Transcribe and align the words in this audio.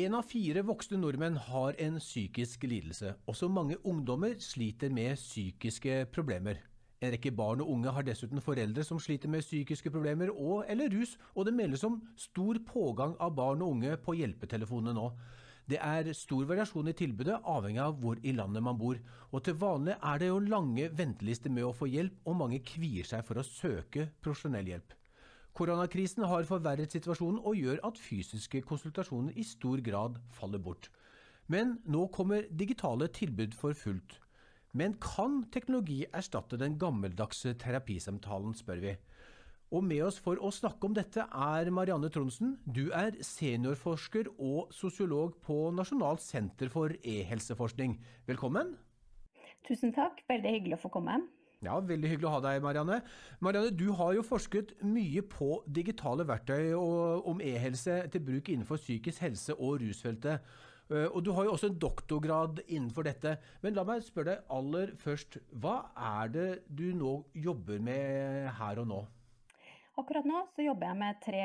En 0.00 0.14
av 0.16 0.24
fire 0.24 0.62
voksne 0.64 0.96
nordmenn 1.00 1.34
har 1.50 1.76
en 1.82 1.98
psykisk 2.00 2.62
lidelse. 2.70 3.10
Også 3.28 3.48
mange 3.52 3.76
ungdommer 3.84 4.36
sliter 4.40 4.88
med 4.96 5.18
psykiske 5.18 6.06
problemer. 6.14 6.60
En 7.02 7.10
rekke 7.12 7.32
barn 7.36 7.60
og 7.60 7.72
unge 7.74 7.92
har 7.92 8.06
dessuten 8.06 8.40
foreldre 8.44 8.84
som 8.86 9.00
sliter 9.02 9.28
med 9.28 9.44
psykiske 9.44 9.90
problemer 9.92 10.30
og 10.30 10.62
eller 10.72 10.88
rus, 10.94 11.16
og 11.34 11.48
det 11.48 11.56
meldes 11.58 11.84
om 11.84 11.98
stor 12.16 12.60
pågang 12.68 13.16
av 13.20 13.34
barn 13.36 13.64
og 13.66 13.74
unge 13.74 13.98
på 14.06 14.14
hjelpetelefonene 14.20 14.94
nå. 14.96 15.10
Det 15.68 15.82
er 15.84 16.08
stor 16.16 16.48
variasjon 16.48 16.88
i 16.88 16.96
tilbudet, 16.96 17.42
avhengig 17.44 17.82
av 17.84 17.98
hvor 18.00 18.22
i 18.22 18.32
landet 18.38 18.64
man 18.64 18.78
bor. 18.80 19.02
Og 19.34 19.44
til 19.44 19.58
vanlig 19.60 19.98
er 19.98 20.22
det 20.22 20.30
jo 20.30 20.40
lange 20.46 20.88
ventelister 20.96 21.52
med 21.52 21.66
å 21.66 21.74
få 21.76 21.90
hjelp, 21.90 22.22
og 22.24 22.40
mange 22.40 22.62
kvier 22.72 23.10
seg 23.10 23.26
for 23.26 23.42
å 23.42 23.46
søke 23.46 24.08
profesjonell 24.22 24.72
hjelp. 24.72 24.96
Koronakrisen 25.56 26.24
har 26.30 26.46
forverret 26.48 26.94
situasjonen 26.94 27.40
og 27.42 27.58
gjør 27.58 27.82
at 27.88 27.98
fysiske 27.98 28.62
konsultasjoner 28.66 29.36
i 29.36 29.44
stor 29.44 29.82
grad 29.84 30.18
faller 30.36 30.62
bort. 30.62 30.90
Men 31.50 31.78
nå 31.90 32.06
kommer 32.14 32.46
digitale 32.50 33.10
tilbud 33.10 33.56
for 33.58 33.74
fullt. 33.74 34.20
Men 34.72 34.94
kan 35.02 35.42
teknologi 35.50 36.04
erstatte 36.14 36.58
den 36.60 36.76
gammeldagse 36.78 37.56
terapisamtalen, 37.58 38.54
spør 38.54 38.84
vi. 38.84 38.94
Og 39.70 39.82
med 39.86 40.02
oss 40.02 40.18
for 40.22 40.38
å 40.42 40.50
snakke 40.54 40.86
om 40.86 40.94
dette 40.94 41.24
er 41.26 41.70
Marianne 41.74 42.10
Tronsen. 42.10 42.56
Du 42.66 42.90
er 42.94 43.18
seniorforsker 43.22 44.30
og 44.38 44.70
sosiolog 44.74 45.36
på 45.46 45.58
Nasjonalt 45.74 46.22
senter 46.22 46.70
for 46.70 46.94
e-helseforskning. 47.02 47.98
Velkommen. 48.30 48.76
Tusen 49.66 49.94
takk, 49.94 50.22
veldig 50.30 50.54
hyggelig 50.56 50.78
å 50.78 50.82
få 50.86 50.94
komme. 50.98 51.20
Ja, 51.60 51.74
Veldig 51.84 52.08
hyggelig 52.08 52.28
å 52.28 52.32
ha 52.38 52.40
deg, 52.40 52.62
Marianne. 52.64 53.02
Marianne, 53.44 53.70
Du 53.76 53.90
har 53.92 54.14
jo 54.16 54.24
forsket 54.24 54.72
mye 54.80 55.20
på 55.20 55.60
digitale 55.68 56.24
verktøy 56.24 56.72
og 56.72 57.28
om 57.28 57.40
e-helse 57.44 57.98
til 58.12 58.22
bruk 58.24 58.48
innenfor 58.48 58.80
psykisk 58.80 59.20
helse 59.26 59.52
og 59.58 59.82
rusfeltet. 59.82 60.40
Eh, 60.88 61.04
og 61.12 61.20
Du 61.22 61.32
har 61.36 61.44
jo 61.44 61.52
også 61.52 61.68
en 61.68 61.78
doktorgrad 61.78 62.62
innenfor 62.66 63.04
dette. 63.04 63.36
Men 63.60 63.76
la 63.76 63.84
meg 63.84 64.00
spørre 64.06 64.38
deg 64.38 64.54
aller 64.56 64.94
først. 65.04 65.36
Hva 65.52 65.92
er 65.94 66.32
det 66.32 66.48
du 66.66 66.94
nå 66.96 67.26
jobber 67.34 67.78
med 67.78 68.48
her 68.56 68.80
og 68.80 68.88
nå? 68.88 69.02
Akkurat 70.00 70.24
nå 70.24 70.46
så 70.56 70.64
jobber 70.64 70.88
jeg 70.88 71.00
med 71.02 71.20
tre 71.20 71.44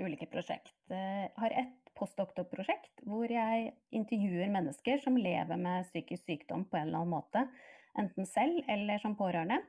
ulike 0.00 0.30
prosjekt. 0.32 0.72
Jeg 0.88 1.28
har 1.36 1.58
ett 1.60 1.92
postdoktorprosjekt 1.92 3.04
hvor 3.04 3.28
jeg 3.28 3.74
intervjuer 3.92 4.48
mennesker 4.48 4.96
som 5.04 5.20
lever 5.20 5.60
med 5.60 5.84
psykisk 5.90 6.24
sykdom 6.24 6.64
på 6.64 6.80
en 6.80 6.88
eller 6.88 7.02
annen 7.02 7.12
måte 7.12 7.44
enten 7.98 8.28
selv 8.28 8.62
eller 8.70 9.02
som 9.02 9.16
pårørende. 9.18 9.60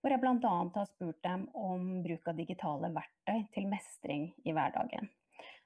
Hvor 0.00 0.14
jeg 0.14 0.22
bl.a. 0.22 0.52
har 0.74 0.86
spurt 0.88 1.18
dem 1.26 1.44
om 1.52 2.00
bruk 2.04 2.28
av 2.30 2.38
digitale 2.38 2.88
verktøy 2.94 3.42
til 3.52 3.66
mestring 3.68 4.30
i 4.48 4.54
hverdagen. 4.56 5.10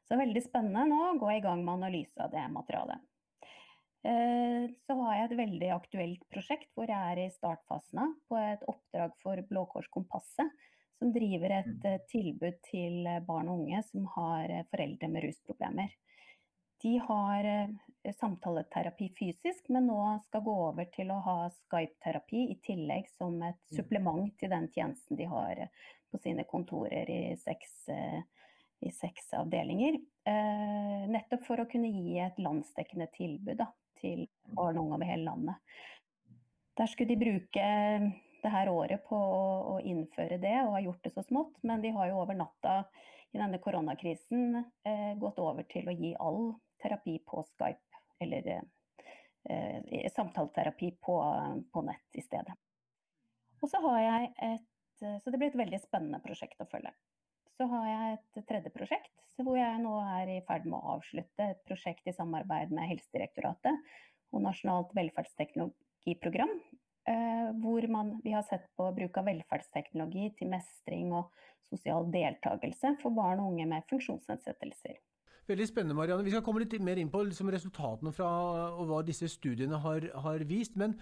Så 0.08 0.18
veldig 0.18 0.42
spennende 0.42 0.88
nå 0.90 1.00
å 1.12 1.18
gå 1.20 1.30
i 1.36 1.42
gang 1.44 1.62
med 1.62 1.76
analyse 1.78 2.18
av 2.20 2.32
det 2.34 2.42
materialet. 2.52 2.98
Eh, 4.04 4.66
så 4.84 4.96
har 4.98 5.14
jeg 5.16 5.28
et 5.30 5.38
veldig 5.38 5.68
aktuelt 5.72 6.24
prosjekt 6.32 6.68
hvor 6.76 6.90
jeg 6.90 7.12
er 7.12 7.22
i 7.22 7.30
startfasen 7.32 8.10
på 8.28 8.36
et 8.36 8.64
oppdrag 8.68 9.14
for 9.22 9.40
Blå 9.48 9.62
Kors 9.70 9.88
Kompasset, 9.94 10.50
som 11.00 11.12
driver 11.14 11.54
et 11.62 11.70
mm. 11.70 11.86
eh, 11.88 12.02
tilbud 12.10 12.58
til 12.68 13.08
barn 13.24 13.48
og 13.48 13.62
unge 13.62 13.80
som 13.86 14.04
har 14.18 14.52
eh, 14.52 14.66
foreldre 14.74 15.08
med 15.08 15.24
rusproblemer. 15.24 15.94
De 16.84 16.98
har 16.98 17.44
eh, 17.44 17.68
samtaleterapi 18.14 19.08
fysisk, 19.18 19.68
men 19.68 19.86
nå 19.88 20.00
skal 20.26 20.42
gå 20.44 20.54
over 20.66 20.84
til 20.92 21.08
å 21.14 21.22
ha 21.24 21.36
Skype-terapi 21.48 22.42
i 22.52 22.56
tillegg 22.60 23.06
som 23.08 23.38
et 23.40 23.56
mm. 23.56 23.76
supplement 23.78 24.26
til 24.36 24.50
den 24.52 24.66
tjenesten 24.74 25.16
de 25.16 25.24
har 25.30 25.62
eh, 25.64 25.86
på 26.12 26.20
sine 26.20 26.44
kontorer 26.44 27.08
i 27.08 27.22
seks, 27.40 27.70
eh, 27.88 28.18
i 28.84 28.92
seks 28.92 29.32
avdelinger. 29.38 29.96
Nettopp 31.08 31.46
for 31.46 31.62
å 31.62 31.66
kunne 31.72 31.88
gi 31.88 32.18
et 32.20 32.36
landsdekkende 32.44 33.06
tilbud 33.14 33.56
da, 33.62 33.70
til 34.02 34.26
barn 34.44 34.76
og 34.76 34.84
unge 34.84 34.98
over 34.98 35.08
hele 35.08 35.24
landet. 35.30 35.80
Der 36.76 36.90
skulle 36.92 37.14
de 37.14 37.22
bruke 37.22 37.70
det 38.44 38.52
her 38.52 38.68
året 38.72 39.06
på 39.08 39.16
å 39.16 39.78
innføre 39.80 40.36
det, 40.42 40.58
og 40.66 40.76
har 40.76 40.84
gjort 40.90 41.08
det 41.08 41.14
så 41.16 41.24
smått. 41.24 41.56
Men 41.64 41.80
de 41.80 41.94
har 41.96 42.12
jo 42.12 42.20
over 42.20 42.36
natta 42.36 42.76
i 43.32 43.40
denne 43.40 43.60
koronakrisen 43.64 44.60
gått 45.20 45.40
over 45.42 45.64
til 45.72 45.88
å 45.88 45.96
gi 45.96 46.12
all 46.20 46.52
terapi 46.84 47.16
på 47.26 47.42
Skype, 47.48 48.02
eller 48.22 48.50
eh, 48.52 50.12
samtaleterapi 50.12 50.92
på, 51.00 51.16
på, 51.72 51.84
nett 51.88 52.20
i 52.20 52.24
stedet. 52.24 52.54
Og 53.62 53.70
så 53.72 53.80
har 53.88 54.00
jeg 54.04 54.30
et 54.52 54.70
Så 55.04 55.30
det 55.30 55.38
blir 55.40 55.50
et 55.50 55.58
veldig 55.58 55.78
spennende 55.82 56.20
prosjekt 56.22 56.60
å 56.62 56.68
følge. 56.70 56.92
Så 57.58 57.66
har 57.68 57.86
jeg 57.88 58.12
et 58.14 58.46
tredje 58.46 58.70
prosjekt 58.72 59.24
hvor 59.42 59.56
jeg 59.58 59.80
nå 59.82 59.94
er 60.14 60.30
i 60.30 60.42
ferd 60.46 60.68
med 60.70 60.78
å 60.78 60.94
avslutte 60.94 61.48
et 61.50 61.62
prosjekt 61.66 62.06
i 62.06 62.14
samarbeid 62.14 62.70
med 62.74 62.86
Helsedirektoratet 62.92 63.90
og 64.30 64.44
Nasjonalt 64.44 64.94
velferdsteknologiprogram. 64.94 66.54
Eh, 67.10 67.48
hvor 67.60 67.86
man, 67.90 68.14
vi 68.24 68.32
har 68.32 68.46
sett 68.46 68.64
på 68.78 68.86
bruk 68.96 69.18
av 69.20 69.26
velferdsteknologi 69.28 70.30
til 70.38 70.48
mestring 70.54 71.10
og 71.12 71.34
sosial 71.68 72.06
deltakelse 72.14 72.94
for 73.02 73.12
barn 73.16 73.42
og 73.42 73.52
unge 73.52 73.66
med 73.68 73.90
funksjonsnedsettelser. 73.90 74.96
Veldig 75.48 75.66
spennende, 75.68 75.96
Marianne. 75.98 76.24
Vi 76.24 76.32
skal 76.32 76.44
komme 76.44 76.62
litt 76.62 76.76
mer 76.80 77.00
inn 77.00 77.10
på 77.12 77.20
liksom, 77.26 77.50
resultatene 77.52 78.14
fra 78.16 78.28
og 78.72 78.86
hva 78.88 79.02
disse 79.04 79.28
studiene 79.28 79.80
har, 79.82 80.06
har 80.24 80.44
vist. 80.48 80.78
men 80.80 80.96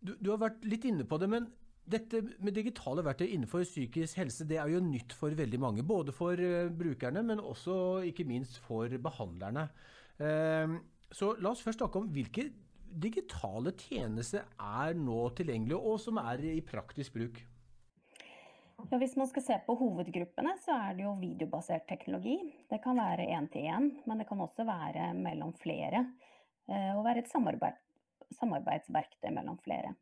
du, 0.00 0.14
du, 0.16 0.30
har 0.30 0.38
vært 0.40 0.62
litt 0.64 0.86
inne 0.88 1.04
på 1.04 1.18
det. 1.20 1.28
men 1.28 1.48
dette 1.90 2.20
med 2.38 2.54
digitale 2.54 3.02
verktøy 3.02 3.26
innenfor 3.26 3.64
psykisk 3.66 4.20
helse 4.20 4.44
det 4.46 4.60
er 4.62 4.68
jo 4.70 4.82
nytt 4.84 5.14
for 5.16 5.34
veldig 5.34 5.60
mange. 5.60 5.82
Både 5.82 6.14
for 6.14 6.38
uh, 6.38 6.70
brukerne, 6.70 7.24
men 7.26 7.42
også 7.42 8.04
ikke 8.06 8.28
minst 8.28 8.60
for 8.62 8.86
behandlerne. 9.02 9.66
Uh, 10.20 10.78
så 11.10 11.34
la 11.42 11.50
oss 11.50 11.64
først 11.64 11.82
snakke 11.82 11.98
om 11.98 12.10
hvilke 12.14 12.46
digitale 12.90 13.72
tjenester 13.78 14.46
er 14.58 14.94
nå 14.98 15.24
tilgjengelige, 15.34 15.78
og 15.78 15.98
som 16.02 16.20
er 16.22 16.42
i 16.52 16.60
praktisk 16.62 17.18
bruk. 17.18 17.42
Ja, 18.90 18.98
hvis 18.98 19.12
man 19.14 19.28
skal 19.30 19.42
se 19.46 19.56
på 19.66 19.74
hovedgruppene, 19.78 20.56
så 20.64 20.74
er 20.74 20.96
det 20.98 21.04
jo 21.04 21.12
videobasert 21.20 21.84
teknologi. 21.86 22.40
Det 22.66 22.80
kan 22.82 22.98
være 22.98 23.28
én-til-én, 23.36 23.86
men 24.02 24.18
det 24.18 24.26
kan 24.26 24.42
også 24.42 24.66
være 24.66 25.12
mellom 25.14 25.52
flere. 25.62 26.00
Eh, 26.66 26.90
og 26.96 27.04
være 27.06 27.22
et 27.22 27.30
samarbeid, 27.30 27.78
samarbeidsverktøy 28.34 29.30
mellom 29.36 29.60
flere. 29.62 29.94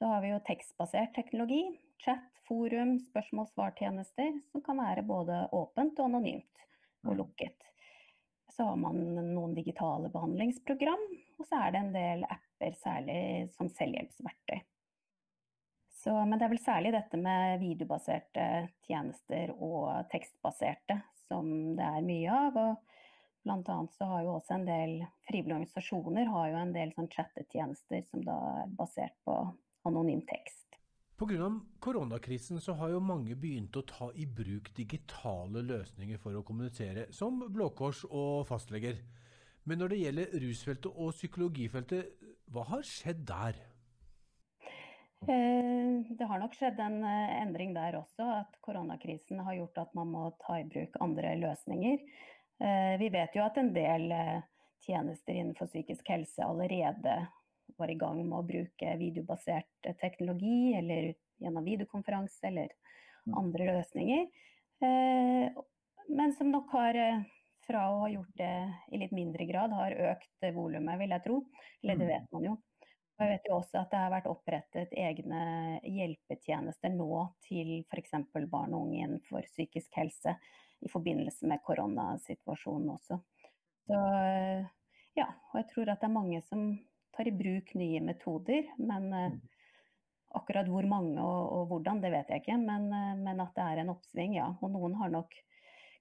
Så 0.00 0.08
har 0.08 0.24
vi 0.24 0.32
jo 0.32 0.40
tekstbasert 0.48 1.12
teknologi, 1.12 1.60
chat, 2.00 2.24
forum, 2.48 2.96
spørsmål-svar-tjenester, 3.10 4.32
som 4.48 4.64
kan 4.64 4.80
være 4.80 5.04
både 5.12 5.44
åpent 5.52 6.00
og 6.00 6.08
anonymt 6.08 6.66
og 7.04 7.20
lukket. 7.20 7.68
Så 8.48 8.64
har 8.64 8.80
man 8.80 8.96
noen 9.34 9.52
digitale 9.60 10.08
behandlingsprogram, 10.08 11.04
og 11.36 11.52
så 11.52 11.66
er 11.66 11.76
det 11.76 11.84
en 11.84 11.96
del 12.00 12.28
apper, 12.32 12.80
særlig 12.80 13.22
som 13.52 13.68
selvhjelpsverktøy. 13.76 14.64
Så, 16.02 16.12
men 16.26 16.34
det 16.34 16.48
er 16.48 16.50
vel 16.50 16.62
særlig 16.62 16.90
dette 16.96 17.18
med 17.20 17.60
videobaserte 17.62 18.46
tjenester 18.88 19.52
og 19.54 20.08
tekstbaserte 20.10 20.98
som 21.28 21.46
det 21.78 21.86
er 21.86 22.06
mye 22.06 22.38
av. 22.48 22.58
og 22.58 23.46
Blant 23.46 23.70
annet 23.70 23.94
så 23.94 24.08
har 24.10 24.24
jo 24.26 24.34
også 24.36 24.56
en 24.56 24.66
del 24.66 24.96
frivillige 25.28 25.60
organisasjoner 25.60 26.28
har 26.30 26.50
jo 26.50 26.58
en 26.58 26.74
del 26.74 26.92
sånn 26.96 27.10
chattetjenester 27.10 28.04
som 28.10 28.22
da 28.26 28.36
er 28.62 28.74
basert 28.78 29.16
på 29.26 29.36
anonym 29.88 30.22
tekst. 30.26 30.58
Pga. 31.22 31.48
koronakrisen 31.78 32.58
så 32.58 32.74
har 32.74 32.90
jo 32.90 33.02
mange 33.02 33.36
begynt 33.38 33.76
å 33.78 33.84
ta 33.86 34.08
i 34.18 34.26
bruk 34.26 34.72
digitale 34.74 35.62
løsninger 35.62 36.18
for 36.18 36.34
å 36.34 36.42
kommunisere, 36.42 37.06
som 37.14 37.44
Blå 37.52 37.68
Kors 37.78 38.02
og 38.08 38.48
fastleger. 38.48 38.98
Men 39.62 39.78
når 39.78 39.92
det 39.92 40.00
gjelder 40.00 40.32
rusfeltet 40.42 40.90
og 40.90 41.12
psykologifeltet, 41.14 42.16
hva 42.50 42.66
har 42.72 42.82
skjedd 42.86 43.22
der? 43.28 43.60
Eh, 45.28 46.02
det 46.08 46.24
har 46.24 46.38
nok 46.38 46.54
skjedd 46.58 46.80
en 46.82 47.04
eh, 47.06 47.34
endring 47.42 47.74
der 47.76 47.94
også, 47.94 48.26
at 48.40 48.56
koronakrisen 48.64 49.38
har 49.46 49.54
gjort 49.54 49.78
at 49.84 49.92
man 49.94 50.10
må 50.10 50.24
ta 50.42 50.58
i 50.58 50.66
bruk 50.66 50.96
andre 51.04 51.36
løsninger. 51.38 52.00
Eh, 52.62 52.94
vi 52.98 53.10
vet 53.14 53.36
jo 53.38 53.44
at 53.44 53.60
en 53.60 53.70
del 53.74 54.10
tjenester 54.82 55.38
innenfor 55.38 55.70
psykisk 55.70 56.10
helse 56.10 56.42
allerede 56.42 57.20
var 57.78 57.90
i 57.90 57.98
gang 57.98 58.18
med 58.24 58.34
å 58.40 58.46
bruke 58.46 58.96
videobasert 58.98 59.92
teknologi, 60.00 60.74
eller 60.74 61.12
gjennom 61.42 61.64
videokonferanse 61.70 62.50
eller 62.50 62.74
mm. 63.26 63.36
andre 63.38 63.68
løsninger. 63.78 64.26
Men 66.10 66.34
som 66.34 66.50
nok 66.50 66.74
har, 66.74 66.98
fra 67.64 67.84
å 67.88 68.02
ha 68.02 68.10
gjort 68.10 68.34
det 68.38 68.52
i 68.92 69.00
litt 69.00 69.14
mindre 69.14 69.46
grad, 69.48 69.72
har 69.78 69.94
økt 70.10 70.50
volumet, 70.54 70.98
vil 71.00 71.14
jeg 71.14 71.24
tro. 71.24 71.38
Eller 71.80 72.02
det 72.02 72.10
mm. 72.10 72.12
vet 72.12 72.28
man 72.34 72.48
jo. 72.50 72.58
Jeg 73.20 73.30
vet 73.30 73.48
jo 73.48 73.58
også 73.58 73.82
at 73.82 73.90
det 73.92 74.00
har 74.00 74.12
vært 74.12 74.30
opprettet 74.30 74.94
egne 74.98 75.42
hjelpetjenester 75.86 76.94
nå 76.94 77.26
til 77.44 77.82
f.eks. 77.84 78.16
barn 78.50 78.72
og 78.74 78.86
unge 78.86 79.02
innenfor 79.04 79.46
psykisk 79.46 79.98
helse 80.00 80.34
i 80.82 80.90
forbindelse 80.90 81.46
med 81.46 81.62
koronasituasjonen 81.62 82.94
også. 82.96 83.20
Så 83.86 83.98
ja, 85.18 85.28
og 85.52 85.60
jeg 85.60 85.68
tror 85.70 85.92
at 85.92 86.00
det 86.00 86.08
er 86.08 86.14
mange 86.16 86.40
som 86.48 86.64
tar 87.12 87.28
i 87.28 87.34
bruk 87.36 87.74
nye 87.78 88.00
metoder. 88.04 88.68
Men 88.80 89.08
eh, 89.16 89.38
akkurat 90.38 90.68
hvor 90.72 90.86
mange 90.88 91.20
og, 91.20 91.40
og 91.56 91.66
hvordan, 91.72 92.00
det 92.02 92.12
vet 92.14 92.32
jeg 92.32 92.44
ikke. 92.44 92.58
Men, 92.62 92.88
eh, 92.96 93.14
men, 93.20 93.42
at 93.44 93.54
det 93.56 93.66
er 93.66 93.82
en 93.82 93.92
oppsving, 93.94 94.38
ja. 94.40 94.48
Og 94.60 94.72
noen 94.74 94.96
har 95.00 95.12
nok 95.12 95.36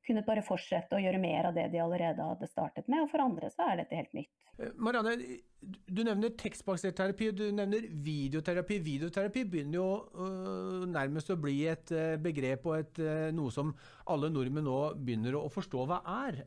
kunne 0.06 0.24
bare 0.26 0.44
fortsette 0.46 0.98
å 0.98 1.02
gjøre 1.02 1.22
mer 1.22 1.50
av 1.50 1.58
det 1.58 1.68
de 1.74 1.82
allerede 1.82 2.26
hadde 2.26 2.50
startet 2.50 2.88
med. 2.90 3.04
Og 3.04 3.12
for 3.12 3.24
andre 3.24 3.52
så 3.54 3.68
er 3.70 3.82
dette 3.82 3.98
helt 3.98 4.14
nytt. 4.18 4.32
Eh, 4.58 4.74
Marianne, 4.82 5.16
du 5.62 6.02
nevner 6.06 6.34
tekstbasert 6.40 6.98
terapi, 6.98 7.30
du 7.38 7.46
nevner 7.54 7.86
videoterapi. 8.06 8.80
Videoterapi 8.86 9.46
begynner 9.50 9.78
jo 9.78 9.88
uh, 10.18 10.88
nærmest 10.90 11.32
å 11.34 11.40
bli 11.40 11.60
et 11.70 11.94
uh, 11.94 12.16
begrep 12.22 12.66
og 12.70 12.80
et, 12.80 13.02
uh, 13.04 13.30
noe 13.36 13.54
som 13.54 13.74
alle 14.10 14.32
nordmenn 14.34 14.66
nå 14.68 14.80
begynner 14.98 15.38
å, 15.38 15.46
å 15.48 15.54
forstå 15.54 15.86
hva 15.90 16.02
er. 16.26 16.42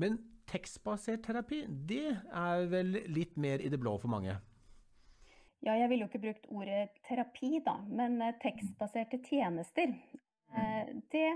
men 0.00 0.16
tekstbasert 0.50 1.22
terapi, 1.24 1.62
det 1.68 2.12
er 2.12 2.64
vel 2.70 2.96
litt 3.10 3.36
mer 3.40 3.62
i 3.62 3.70
det 3.72 3.78
blå 3.80 3.94
for 4.00 4.10
mange? 4.12 4.34
Ja, 5.62 5.76
jeg 5.78 5.88
ville 5.90 6.04
jo 6.04 6.10
ikke 6.10 6.22
brukt 6.24 6.48
ordet 6.50 6.88
terapi, 7.06 7.60
da, 7.64 7.76
men 7.86 8.18
tekstbaserte 8.42 9.20
tjenester. 9.28 9.94
Det 11.12 11.28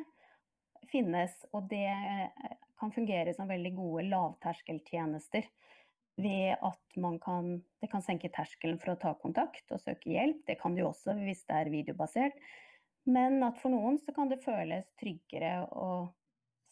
finnes, 0.91 1.35
og 1.53 1.69
det 1.71 1.87
eh, 1.89 2.53
kan 2.81 2.93
fungere 2.93 3.35
som 3.37 3.49
veldig 3.51 3.73
gode 3.77 4.07
lavterskeltjenester. 4.11 5.49
Ved 6.17 6.55
at 6.65 6.97
man 7.01 7.19
kan, 7.21 7.59
det 7.83 7.91
kan 7.93 8.05
senke 8.05 8.31
terskelen 8.33 8.79
for 8.81 8.95
å 8.95 9.01
ta 9.01 9.13
kontakt 9.21 9.69
og 9.75 9.83
søke 9.83 10.15
hjelp. 10.15 10.47
Det 10.49 10.57
kan 10.61 10.77
jo 10.79 10.89
også 10.91 11.17
hvis 11.19 11.45
det 11.49 11.59
er 11.59 11.73
videobasert. 11.73 12.39
Men 13.07 13.43
at 13.47 13.61
for 13.61 13.71
noen 13.71 14.01
så 14.03 14.15
kan 14.17 14.31
det 14.31 14.43
føles 14.43 14.89
tryggere 15.01 15.61
å 15.69 16.09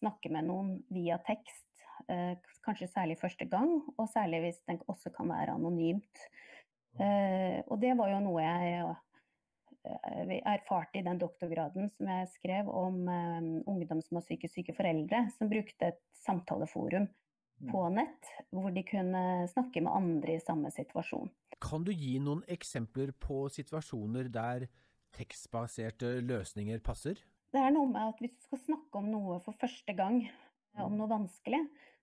snakke 0.00 0.32
med 0.32 0.49
noen 0.49 0.72
via 0.93 1.20
tekst. 1.26 1.69
Eh, 2.11 2.34
kanskje 2.64 2.90
særlig 2.90 3.19
første 3.20 3.46
gang, 3.49 3.76
og 3.96 4.08
særlig 4.11 4.43
hvis 4.46 4.64
den 4.69 4.81
også 4.90 5.12
kan 5.14 5.31
være 5.31 5.55
anonymt. 5.55 6.25
Eh, 7.00 7.61
og 7.69 7.78
det 7.82 7.94
var 7.99 8.11
jo 8.12 8.25
noe 8.25 8.43
jeg 8.43 8.82
erfarte 9.84 10.98
i 10.98 11.04
den 11.04 11.19
doktorgraden 11.20 11.90
som 11.96 12.08
jeg 12.08 12.31
skrev 12.38 12.70
om 12.70 13.02
um, 13.08 13.50
ungdom 13.70 14.00
som 14.02 14.19
har 14.19 14.25
psykisk 14.25 14.56
syke 14.56 14.75
foreldre, 14.76 15.26
som 15.36 15.50
brukte 15.50 15.92
et 15.92 16.00
samtaleforum 16.25 17.06
mm. 17.06 17.70
på 17.70 17.82
nett, 17.94 18.31
hvor 18.54 18.72
de 18.75 18.84
kunne 18.88 19.25
snakke 19.52 19.84
med 19.84 19.92
andre 19.92 20.38
i 20.38 20.42
samme 20.44 20.72
situasjon. 20.75 21.31
Kan 21.64 21.84
du 21.84 21.92
gi 21.92 22.16
noen 22.22 22.42
eksempler 22.50 23.12
på 23.20 23.46
situasjoner 23.52 24.31
der 24.32 24.69
tekstbaserte 25.14 26.19
løsninger 26.25 26.80
passer? 26.84 27.20
Det 27.54 27.62
er 27.62 27.70
noe 27.75 27.87
med 27.87 28.14
at 28.14 28.20
hvis 28.22 28.34
du 28.34 28.48
skal 28.48 28.64
snakke 28.64 28.98
om 28.98 29.12
noe 29.12 29.38
for 29.44 29.54
første 29.60 29.94
gang, 29.94 30.25
om 30.82 30.96
noe 30.98 31.06
vanskelig, 31.06 31.60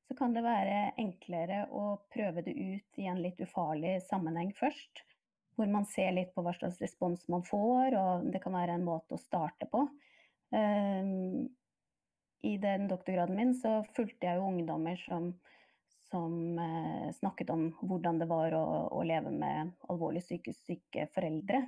så 0.07 0.15
kan 0.15 0.33
det 0.35 0.43
være 0.45 0.93
enklere 0.99 1.65
å 1.75 1.97
prøve 2.11 2.43
det 2.45 2.53
ut 2.55 2.99
i 2.99 3.07
en 3.11 3.19
litt 3.23 3.39
ufarlig 3.43 3.97
sammenheng 4.07 4.53
først 4.55 5.03
hvor 5.61 5.69
man 5.69 5.85
ser 5.85 6.15
litt 6.15 6.33
på 6.33 6.41
hva 6.41 6.55
slags 6.57 6.81
respons 6.81 7.27
man 7.29 7.45
får, 7.45 7.95
og 7.97 8.27
det 8.33 8.41
kan 8.41 8.55
være 8.57 8.79
en 8.79 8.87
måte 8.87 9.15
å 9.15 9.21
starte 9.21 9.69
på. 9.69 9.85
Um, 10.49 11.45
I 12.41 12.57
den 12.57 12.89
doktorgraden 12.89 13.37
min 13.37 13.53
så 13.55 13.81
fulgte 13.95 14.27
jeg 14.27 14.39
jo 14.39 14.49
ungdommer 14.49 14.97
som, 15.05 15.29
som 16.09 16.33
uh, 16.57 17.13
snakket 17.19 17.53
om 17.53 17.69
hvordan 17.85 18.19
det 18.23 18.27
var 18.31 18.57
å, 18.57 18.65
å 18.89 19.05
leve 19.05 19.31
med 19.31 19.71
alvorlig 19.93 20.25
psykisk 20.25 20.65
syke 20.65 21.07
foreldre, 21.13 21.63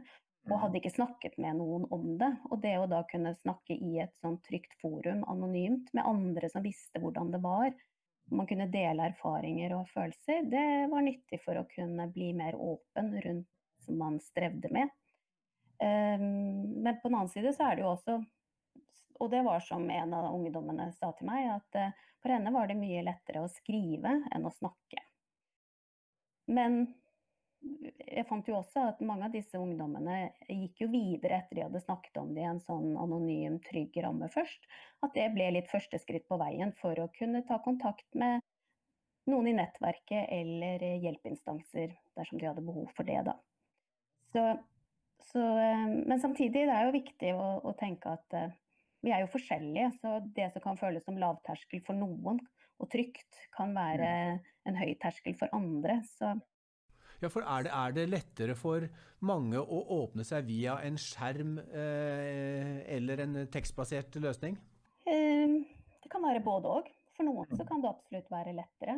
og 0.49 0.59
hadde 0.59 0.81
ikke 0.81 0.91
snakket 0.97 1.37
med 1.39 1.61
noen 1.61 1.85
om 1.93 2.17
det. 2.19 2.33
Og 2.49 2.59
det 2.65 2.73
å 2.81 2.89
da 2.91 3.05
kunne 3.07 3.31
snakke 3.37 3.77
i 3.77 4.01
et 4.03 4.17
sånn 4.19 4.41
trygt 4.43 4.73
forum, 4.81 5.21
anonymt, 5.31 5.93
med 5.95 6.09
andre 6.09 6.49
som 6.51 6.65
visste 6.65 6.99
hvordan 6.99 7.31
det 7.31 7.39
var, 7.45 7.69
man 8.31 8.47
kunne 8.47 8.71
dele 8.71 9.09
erfaringer 9.11 9.75
og 9.77 9.89
følelser, 9.93 10.45
det 10.51 10.67
var 10.91 11.03
nyttig 11.05 11.39
for 11.43 11.59
å 11.59 11.67
kunne 11.69 12.07
bli 12.11 12.31
mer 12.35 12.55
åpen 12.55 13.11
rundt 13.23 13.49
som 13.83 13.99
man 13.99 14.19
strevde 14.23 14.71
med. 14.73 14.89
Ehm, 15.83 16.83
men 16.83 16.99
på 16.99 17.09
den 17.09 17.17
annen 17.19 17.31
side 17.33 17.53
så 17.53 17.67
er 17.67 17.75
det 17.75 17.85
jo 17.85 17.91
også 17.93 18.23
Og 19.21 19.29
det 19.31 19.43
var 19.45 19.61
som 19.63 19.85
en 19.93 20.13
av 20.17 20.33
ungdommene 20.33 20.87
sa 20.97 21.11
til 21.15 21.29
meg, 21.29 21.45
at 21.53 21.77
eh, 21.79 21.93
for 22.19 22.33
henne 22.33 22.51
var 22.51 22.67
det 22.67 22.75
mye 22.75 23.03
lettere 23.05 23.43
å 23.43 23.51
skrive 23.51 24.09
enn 24.33 24.47
å 24.47 24.51
snakke. 24.51 24.99
Men 26.51 26.81
jeg 28.03 28.25
fant 28.27 28.47
jo 28.49 28.57
også 28.57 28.87
at 28.89 29.03
mange 29.05 29.27
av 29.29 29.35
disse 29.35 29.59
ungdommene 29.59 30.17
gikk 30.49 30.83
jo 30.83 30.89
videre 30.91 31.39
etter 31.39 31.59
de 31.59 31.65
hadde 31.67 31.83
snakket 31.85 32.19
om 32.19 32.33
det 32.35 32.43
i 32.43 32.49
en 32.49 32.59
sånn 32.65 32.97
anonym, 32.99 33.59
trygg 33.63 33.95
ramme 34.03 34.27
først. 34.33 34.67
At 35.05 35.15
det 35.15 35.29
ble 35.35 35.51
litt 35.55 35.71
første 35.71 36.01
skritt 36.01 36.27
på 36.27 36.39
veien 36.41 36.73
for 36.81 36.99
å 36.99 37.11
kunne 37.15 37.45
ta 37.47 37.61
kontakt 37.63 38.09
med 38.17 38.43
noen 39.29 39.53
i 39.53 39.55
nettverket 39.55 40.27
eller 40.35 40.83
hjelpeinstanser 41.05 41.95
dersom 42.17 42.41
de 42.41 42.49
hadde 42.49 42.65
behov 42.65 42.91
for 42.97 43.07
det, 43.07 43.21
da. 43.29 43.37
Så, 44.33 44.43
så, 45.29 45.43
eh, 45.61 45.85
men 46.09 46.21
samtidig 46.21 46.65
det 46.67 46.73
er 46.73 46.87
jo 46.87 46.97
viktig 46.97 47.33
å, 47.37 47.47
å, 47.63 47.75
tenke 47.79 48.15
at 48.17 48.37
eh, 48.37 48.55
vi 49.05 49.13
er 49.13 49.23
jo 49.23 49.31
forskjellige. 49.33 49.91
Så 50.01 50.17
det 50.35 50.49
som 50.53 50.65
kan 50.65 50.79
føles 50.79 51.05
som 51.05 51.19
lavterskel 51.21 51.83
for 51.85 51.97
noen 51.97 52.41
og 52.81 52.89
trygt, 52.91 53.45
kan 53.55 53.71
være 53.75 54.09
en 54.67 54.79
høy 54.79 54.95
terskel 54.99 55.37
for 55.39 55.51
andre. 55.55 56.01
Så 56.17 56.33
ja, 57.23 57.29
for 57.31 57.45
er 57.47 57.63
det, 57.63 57.71
er 57.71 57.93
det, 57.95 58.03
lettere 58.11 58.55
for 58.59 58.83
mange 59.23 59.61
å 59.61 59.77
åpne 60.01 60.25
seg 60.27 60.43
via 60.49 60.75
en 60.83 60.97
skjerm 60.99 61.55
eh, 61.63 62.81
eller 62.97 63.23
en 63.23 63.37
tekstbasert 63.53 64.17
løsning? 64.19 64.57
Eh, 65.07 65.55
det 66.03 66.11
kan 66.11 66.25
være 66.25 66.43
både 66.43 66.73
òg. 66.81 66.89
For 67.13 67.27
noen 67.27 67.47
så 67.53 67.63
kan 67.69 67.79
det 67.83 67.91
absolutt 67.93 68.27
være 68.33 68.55
lettere. 68.57 68.97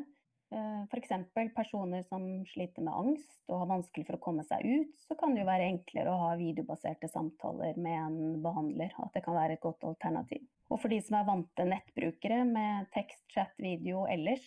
Eh, 0.54 0.84
F.eks. 0.84 1.10
personer 1.56 2.04
som 2.04 2.46
sliter 2.46 2.86
med 2.86 2.94
angst 2.94 3.50
og 3.50 3.64
har 3.64 3.72
vanskelig 3.72 4.06
for 4.08 4.18
å 4.18 4.24
komme 4.24 4.46
seg 4.46 4.62
ut, 4.66 4.92
så 5.08 5.18
kan 5.18 5.34
det 5.34 5.42
jo 5.42 5.50
være 5.50 5.70
enklere 5.72 6.12
å 6.12 6.20
ha 6.22 6.36
videobaserte 6.40 7.10
samtaler 7.10 7.80
med 7.82 7.98
en 7.98 8.44
behandler. 8.44 8.94
At 9.02 9.16
det 9.18 9.26
kan 9.26 9.38
være 9.38 9.58
et 9.58 9.64
godt 9.66 9.84
alternativ. 9.88 10.46
Og 10.70 10.82
for 10.82 10.94
de 10.94 11.00
som 11.04 11.18
er 11.20 11.28
vante 11.28 11.66
nettbrukere 11.68 12.44
med 12.50 12.92
tekst, 12.94 13.24
chat, 13.34 13.54
video 13.62 14.06
ellers, 14.10 14.46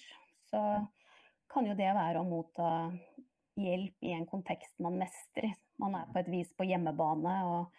så 0.50 0.62
kan 1.50 1.66
jo 1.66 1.76
det 1.78 1.90
være 1.96 2.22
å 2.22 2.28
motta 2.28 2.70
hjelp 3.58 4.06
i 4.06 4.14
en 4.14 4.26
kontekst 4.28 4.78
man 4.84 4.98
mestrer. 5.00 5.56
Man 5.82 5.96
er 5.98 6.08
på 6.12 6.22
et 6.22 6.30
vis 6.30 6.54
på 6.54 6.66
hjemmebane 6.68 7.34
og 7.48 7.74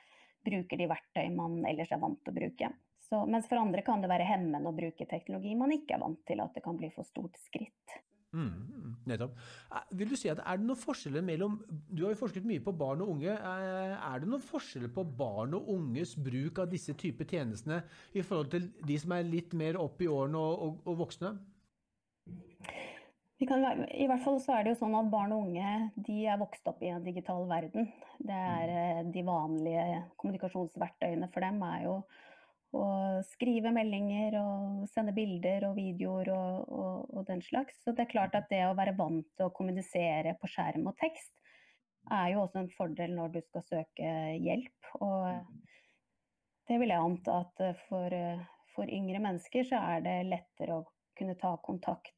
bruker 0.46 0.80
de 0.80 0.88
verktøy 0.90 1.32
man 1.36 1.60
ellers 1.68 1.92
er 1.92 2.02
vant 2.02 2.20
til 2.24 2.34
å 2.34 2.40
bruke. 2.40 2.72
Så, 3.10 3.24
mens 3.26 3.48
for 3.50 3.58
andre 3.58 3.82
kan 3.82 4.04
det 4.04 4.12
være 4.12 4.28
hemmende 4.28 4.70
å 4.70 4.76
bruke 4.76 5.08
teknologi 5.10 5.56
man 5.58 5.74
ikke 5.74 5.96
er 5.96 6.04
vant 6.04 6.22
til, 6.30 6.44
at 6.44 6.54
det 6.54 6.62
kan 6.66 6.78
bli 6.78 6.92
for 6.94 7.08
stort 7.08 7.40
skritt. 7.42 7.96
Mm, 8.30 8.96
nettopp. 9.10 9.38
Eh, 9.74 9.86
vil 9.98 10.12
du 10.12 10.16
si 10.20 10.30
at 10.30 10.38
Er 10.46 10.60
det 10.60 10.66
noen 10.68 10.78
forskjeller 10.78 11.24
mellom 11.26 11.56
Du 11.90 12.04
har 12.04 12.12
jo 12.14 12.20
forsket 12.20 12.46
mye 12.46 12.62
på 12.62 12.76
barn 12.78 13.02
og 13.02 13.16
unge. 13.16 13.34
Eh, 13.34 13.96
er 13.98 14.20
det 14.22 14.30
noen 14.30 14.44
forskjeller 14.46 14.92
på 14.94 15.04
barn 15.18 15.56
og 15.58 15.70
unges 15.74 16.14
bruk 16.16 16.62
av 16.62 16.70
disse 16.70 16.94
typer 16.94 17.26
tjenestene 17.26 17.82
i 18.14 18.22
forhold 18.22 18.52
til 18.54 18.70
de 18.86 19.00
som 19.02 19.16
er 19.18 19.26
litt 19.26 19.56
mer 19.58 19.80
opp 19.82 20.02
i 20.02 20.12
årene 20.12 20.38
og, 20.38 20.62
og, 20.68 20.78
og 20.86 21.02
voksne? 21.06 21.34
Kan, 23.48 23.64
I 23.88 24.06
hvert 24.06 24.22
fall 24.22 24.38
så 24.44 24.58
er 24.58 24.66
det 24.66 24.74
jo 24.74 24.82
sånn 24.82 24.98
at 25.00 25.10
barn 25.10 25.32
og 25.32 25.46
unge 25.48 25.92
de 25.96 26.26
er 26.28 26.40
vokst 26.42 26.66
opp 26.68 26.82
i 26.84 26.90
en 26.92 27.06
digital 27.06 27.46
verden. 27.50 27.88
Det 28.20 28.36
er 28.36 28.66
mm. 28.68 28.80
eh, 28.80 29.06
De 29.16 29.24
vanlige 29.26 29.86
kommunikasjonsverktøyene 30.20 31.32
for 31.34 31.48
dem 31.48 31.64
er 31.66 31.86
jo 31.88 32.02
og 32.78 33.24
skrive 33.26 33.72
meldinger 33.74 34.36
og 34.38 34.84
sende 34.92 35.14
bilder 35.16 35.66
og 35.70 35.78
videoer 35.80 36.30
og, 36.36 36.68
og, 36.70 37.08
og, 37.16 37.24
den 37.28 37.42
slags. 37.42 37.80
Så 37.84 37.96
det 37.96 38.06
er 38.06 38.12
klart 38.12 38.38
at 38.38 38.50
det 38.52 38.62
å 38.68 38.76
være 38.78 38.98
vant 38.98 39.26
til 39.34 39.48
å 39.48 39.56
kommunisere 39.56 40.36
på 40.42 40.52
skjerm 40.52 40.86
og 40.92 40.98
tekst 41.02 41.34
er 42.14 42.34
jo 42.34 42.44
også 42.44 42.62
en 42.62 42.72
fordel 42.74 43.16
når 43.18 43.34
du 43.34 43.42
skal 43.46 43.66
søke 43.68 44.14
hjelp. 44.38 44.94
Og 45.02 45.26
det 46.70 46.78
vil 46.82 46.94
jeg 46.94 47.10
anta 47.10 47.42
at 47.44 47.66
for, 47.88 48.16
for 48.76 48.94
yngre 48.94 49.22
mennesker 49.24 49.66
så 49.68 49.82
er 49.96 50.06
det 50.06 50.16
lettere 50.30 50.80
å 50.80 50.88
kunne 51.18 51.36
ta 51.42 51.56
kontakt 51.66 52.14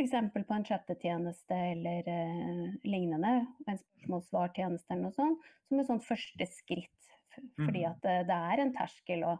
f.eks. 0.00 0.46
på 0.46 0.54
en 0.54 0.64
chattetjeneste 0.64 1.54
eller 1.54 2.08
eh, 2.08 2.66
lignende, 2.88 3.46
en 3.66 3.78
spørsmål-svar-tjeneste 3.78 4.94
eller 4.94 5.08
noe 5.08 5.16
sånt, 5.16 5.48
som 5.68 5.80
et 5.80 5.88
sånt 5.88 6.06
første 6.06 6.46
skritt. 6.48 7.10
Fordi 7.58 7.84
mm. 7.84 7.88
at 7.90 8.00
det, 8.04 8.16
det 8.30 8.38
er 8.52 8.62
en 8.62 8.72
terskel 8.74 9.26
å 9.28 9.34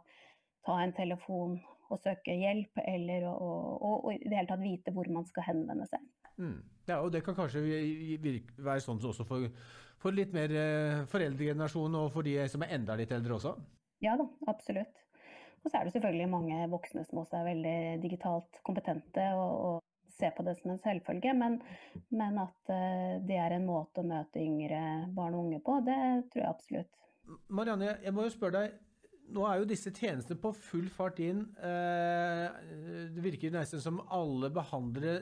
ta 0.65 0.77
en 0.83 0.93
telefon 0.95 1.59
og 1.91 1.99
søke 1.99 2.33
hjelp, 2.37 2.79
eller 2.87 3.27
å, 3.27 3.35
å, 3.35 3.91
å, 4.07 4.13
i 4.15 4.21
det 4.23 4.37
hele 4.37 4.49
tatt 4.49 4.63
vite 4.63 4.93
hvor 4.95 5.09
man 5.11 5.27
skal 5.27 5.49
henvende 5.49 5.87
seg. 5.89 6.03
Mm. 6.39 6.57
Ja, 6.87 7.01
og 7.01 7.11
det 7.13 7.23
kan 7.25 7.35
kanskje 7.37 7.61
være 7.61 8.79
sånn 8.83 9.01
også 9.11 9.25
for, 9.27 9.49
for 10.01 10.15
litt 10.15 10.31
mer 10.35 10.53
eh, 10.55 11.03
foreldregenerasjon 11.11 11.99
og 11.99 12.09
for 12.15 12.25
de 12.25 12.37
som 12.49 12.63
er 12.65 12.75
enda 12.77 12.95
litt 12.99 13.11
eldre 13.13 13.37
også? 13.37 13.55
Ja 14.01 14.15
da, 14.17 14.25
absolutt. 14.49 15.03
Og 15.61 15.69
så 15.69 15.77
er 15.77 15.85
det 15.85 15.93
selvfølgelig 15.93 16.31
mange 16.31 16.63
voksne 16.71 17.03
som 17.05 17.21
også 17.21 17.37
er 17.37 17.49
veldig 17.51 17.77
digitalt 18.01 18.61
kompetente 18.65 19.27
og, 19.37 19.51
og 19.67 20.13
ser 20.15 20.33
på 20.37 20.45
det 20.47 20.55
som 20.57 20.73
en 20.73 20.81
selvfølge. 20.81 21.35
Men, 21.37 21.59
men 22.09 22.39
at 22.41 22.71
uh, 22.73 23.19
det 23.27 23.37
er 23.37 23.55
en 23.55 23.67
måte 23.67 24.01
å 24.01 24.07
møte 24.07 24.41
yngre 24.41 24.81
barn 25.15 25.37
og 25.37 25.45
unge 25.45 25.61
på, 25.65 25.77
det 25.85 25.99
tror 26.31 26.41
jeg 26.41 26.49
absolutt. 26.49 26.97
Marianne, 27.53 27.99
jeg 28.01 28.15
må 28.15 28.25
jo 28.25 28.33
spørre 28.33 28.63
deg 28.63 28.79
nå 29.31 29.45
er 29.47 29.61
jo 29.61 29.69
disse 29.69 29.91
tjenestene 29.95 30.39
på 30.41 30.51
full 30.55 30.89
fart 30.91 31.19
inn. 31.23 31.45
Eh, 31.63 32.47
det 33.15 33.23
virker 33.23 33.53
nesten 33.53 33.83
som 33.83 34.01
alle 34.11 34.51
behandlere 34.53 35.21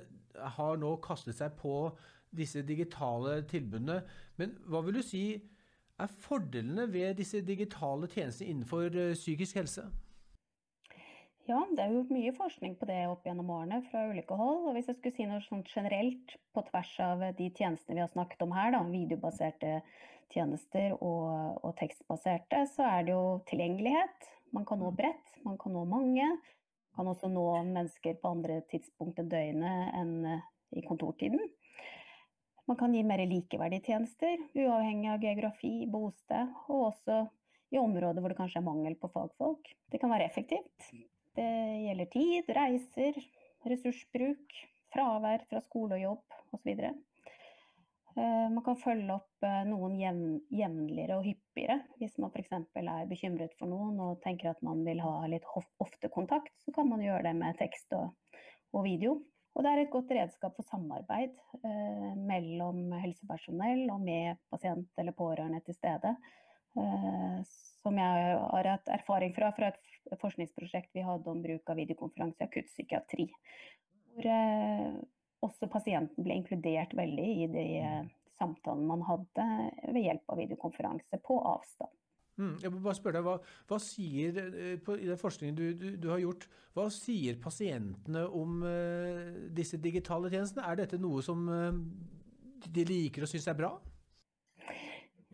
har 0.58 0.80
nå 0.80 0.96
kastet 1.04 1.38
seg 1.38 1.56
på 1.60 1.92
disse 2.36 2.62
digitale 2.66 3.40
tilbudene. 3.50 4.02
Men 4.40 4.54
hva 4.70 4.84
vil 4.86 5.00
du 5.00 5.06
si 5.06 5.24
er 6.00 6.20
fordelene 6.24 6.86
ved 6.92 7.18
disse 7.20 7.42
digitale 7.46 8.08
tjenestene 8.12 8.54
innenfor 8.54 8.88
eh, 8.94 9.16
psykisk 9.18 9.60
helse? 9.62 9.90
Ja, 11.50 11.64
det 11.74 11.82
er 11.82 11.96
jo 11.96 12.04
mye 12.14 12.32
forskning 12.38 12.76
på 12.78 12.86
det 12.86 13.00
opp 13.10 13.24
gjennom 13.26 13.50
årene 13.50 13.80
fra 13.88 14.04
ulike 14.12 14.36
hold. 14.38 14.68
Og 14.70 14.76
hvis 14.76 14.92
jeg 14.92 15.00
skulle 15.00 15.16
si 15.18 15.26
noe 15.26 15.42
sånn 15.42 15.66
generelt 15.66 16.36
på 16.54 16.62
tvers 16.68 16.92
av 17.02 17.24
de 17.40 17.48
tjenestene 17.50 17.98
vi 17.98 18.04
har 18.04 18.12
snakket 18.12 18.46
om 18.46 18.54
her, 18.54 18.76
da, 18.76 18.84
videobaserte 18.86 19.80
tjenester 20.34 20.96
og, 20.98 21.60
og 21.66 21.76
tekstbaserte, 21.80 22.64
så 22.74 22.86
er 22.88 23.08
det 23.08 23.16
jo 23.16 23.40
tilgjengelighet. 23.50 24.30
Man 24.56 24.66
kan 24.66 24.82
nå 24.82 24.92
bredt, 24.96 25.36
man 25.46 25.58
kan 25.62 25.76
nå 25.76 25.86
mange. 25.90 26.26
Man 26.26 26.98
kan 26.98 27.12
også 27.14 27.30
nå 27.32 27.46
mennesker 27.70 28.18
på 28.22 28.34
andre 28.34 28.62
tidspunkt 28.72 29.22
enn 29.22 29.30
døgnet 29.32 29.94
enn 29.98 30.16
eh, 30.28 30.48
i 30.80 30.86
kontortiden. 30.86 31.42
Man 32.70 32.78
kan 32.78 32.94
gi 32.94 33.02
mer 33.06 33.22
likeverdige 33.26 33.88
tjenester, 33.90 34.38
uavhengig 34.54 35.10
av 35.10 35.24
geografi, 35.24 35.74
bosted, 35.90 36.52
og 36.70 36.90
også 36.92 37.24
i 37.74 37.80
områder 37.82 38.22
hvor 38.22 38.34
det 38.34 38.38
kanskje 38.38 38.62
er 38.62 38.68
mangel 38.68 38.98
på 39.00 39.10
fagfolk. 39.14 39.72
Det 39.90 40.02
kan 40.02 40.12
være 40.14 40.28
effektivt. 40.30 40.90
Det 41.38 41.50
gjelder 41.86 42.12
tid, 42.14 42.52
reiser, 42.58 43.18
ressursbruk, 43.70 44.60
fravær 44.94 45.46
fra 45.50 45.62
skole 45.66 45.98
og 45.98 46.04
jobb 46.04 46.38
osv. 46.58 46.86
Eh, 48.20 48.48
man 48.52 48.64
kan 48.66 48.76
følge 48.80 49.14
opp 49.16 49.46
eh, 49.48 49.62
noen 49.70 49.96
jevnligere 50.52 51.20
og 51.20 51.28
hyppigere. 51.28 51.80
Hvis 52.02 52.18
man 52.20 52.34
f.eks. 52.34 52.52
er 52.82 53.10
bekymret 53.10 53.54
for 53.60 53.72
noen 53.72 54.00
og 54.04 54.20
tenker 54.26 54.52
at 54.52 54.64
man 54.66 54.82
vil 54.88 55.00
ha 55.04 55.14
litt 55.32 55.48
ofte 55.56 56.12
kontakt, 56.12 56.52
så 56.66 56.74
kan 56.76 56.90
man 56.90 57.04
gjøre 57.06 57.30
det 57.30 57.36
med 57.38 57.60
tekst 57.62 57.96
og, 57.96 58.12
og 58.76 58.84
video. 58.88 59.20
Og 59.56 59.64
det 59.66 59.72
er 59.72 59.82
et 59.84 59.94
godt 59.94 60.12
redskap 60.14 60.58
for 60.58 60.68
samarbeid 60.68 61.38
eh, 61.64 62.12
mellom 62.18 62.92
helsepersonell 63.00 63.88
og 63.94 64.04
med 64.04 64.42
pasient 64.52 65.02
eller 65.02 65.16
pårørende 65.16 65.62
til 65.66 65.78
stede. 65.78 66.14
Eh, 66.80 67.40
som 67.80 67.98
jeg 67.98 68.36
har 68.36 68.72
hatt 68.74 68.92
erfaring 68.94 69.32
fra 69.38 69.54
fra 69.56 69.72
et 69.72 70.20
forskningsprosjekt 70.22 70.92
vi 70.94 71.06
hadde 71.06 71.32
om 71.32 71.42
bruk 71.44 71.72
av 71.72 71.80
videokonferanse 71.80 72.44
i 72.44 72.50
akuttpsykiatri. 72.50 73.30
Hvor 74.10 74.30
eh, 74.36 75.00
også 75.46 75.70
pasienten 75.72 76.26
ble 76.26 76.40
inkludert 76.40 76.96
veldig 76.98 77.30
i 77.44 77.48
de 77.52 77.66
eh, 77.80 78.10
samtalene 78.40 78.90
man 78.90 79.06
hadde 79.08 79.48
ved 79.94 80.04
hjelp 80.06 80.32
av 80.32 80.40
videokonferanse 80.42 81.20
på 81.26 81.40
avstand. 81.54 81.96
Mm, 82.40 82.56
jeg 82.64 82.72
må 82.72 82.80
bare 82.80 82.96
spørre 82.96 83.20
deg, 83.20 83.26
Hva, 83.28 83.34
hva 83.68 83.80
sier 83.84 84.38
på, 84.86 84.96
i 84.96 85.10
den 85.10 85.20
forskningen 85.20 85.58
du, 85.58 85.66
du, 85.76 85.88
du, 86.00 86.08
har 86.14 86.22
gjort, 86.24 86.46
hva 86.78 86.86
sier 86.94 87.36
pasientene 87.44 88.24
om 88.32 88.62
uh, 88.64 89.50
disse 89.56 89.80
digitale 89.84 90.32
tjenestene? 90.32 90.64
Er 90.64 90.80
dette 90.80 91.02
noe 91.02 91.24
som 91.26 91.44
uh, 91.52 91.76
de 92.64 92.88
liker 92.88 93.28
og 93.28 93.32
syns 93.32 93.50
er 93.52 93.60
bra? 93.60 93.74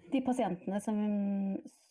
De 0.10 0.22
pasientene 0.26 0.82
som, 0.82 0.98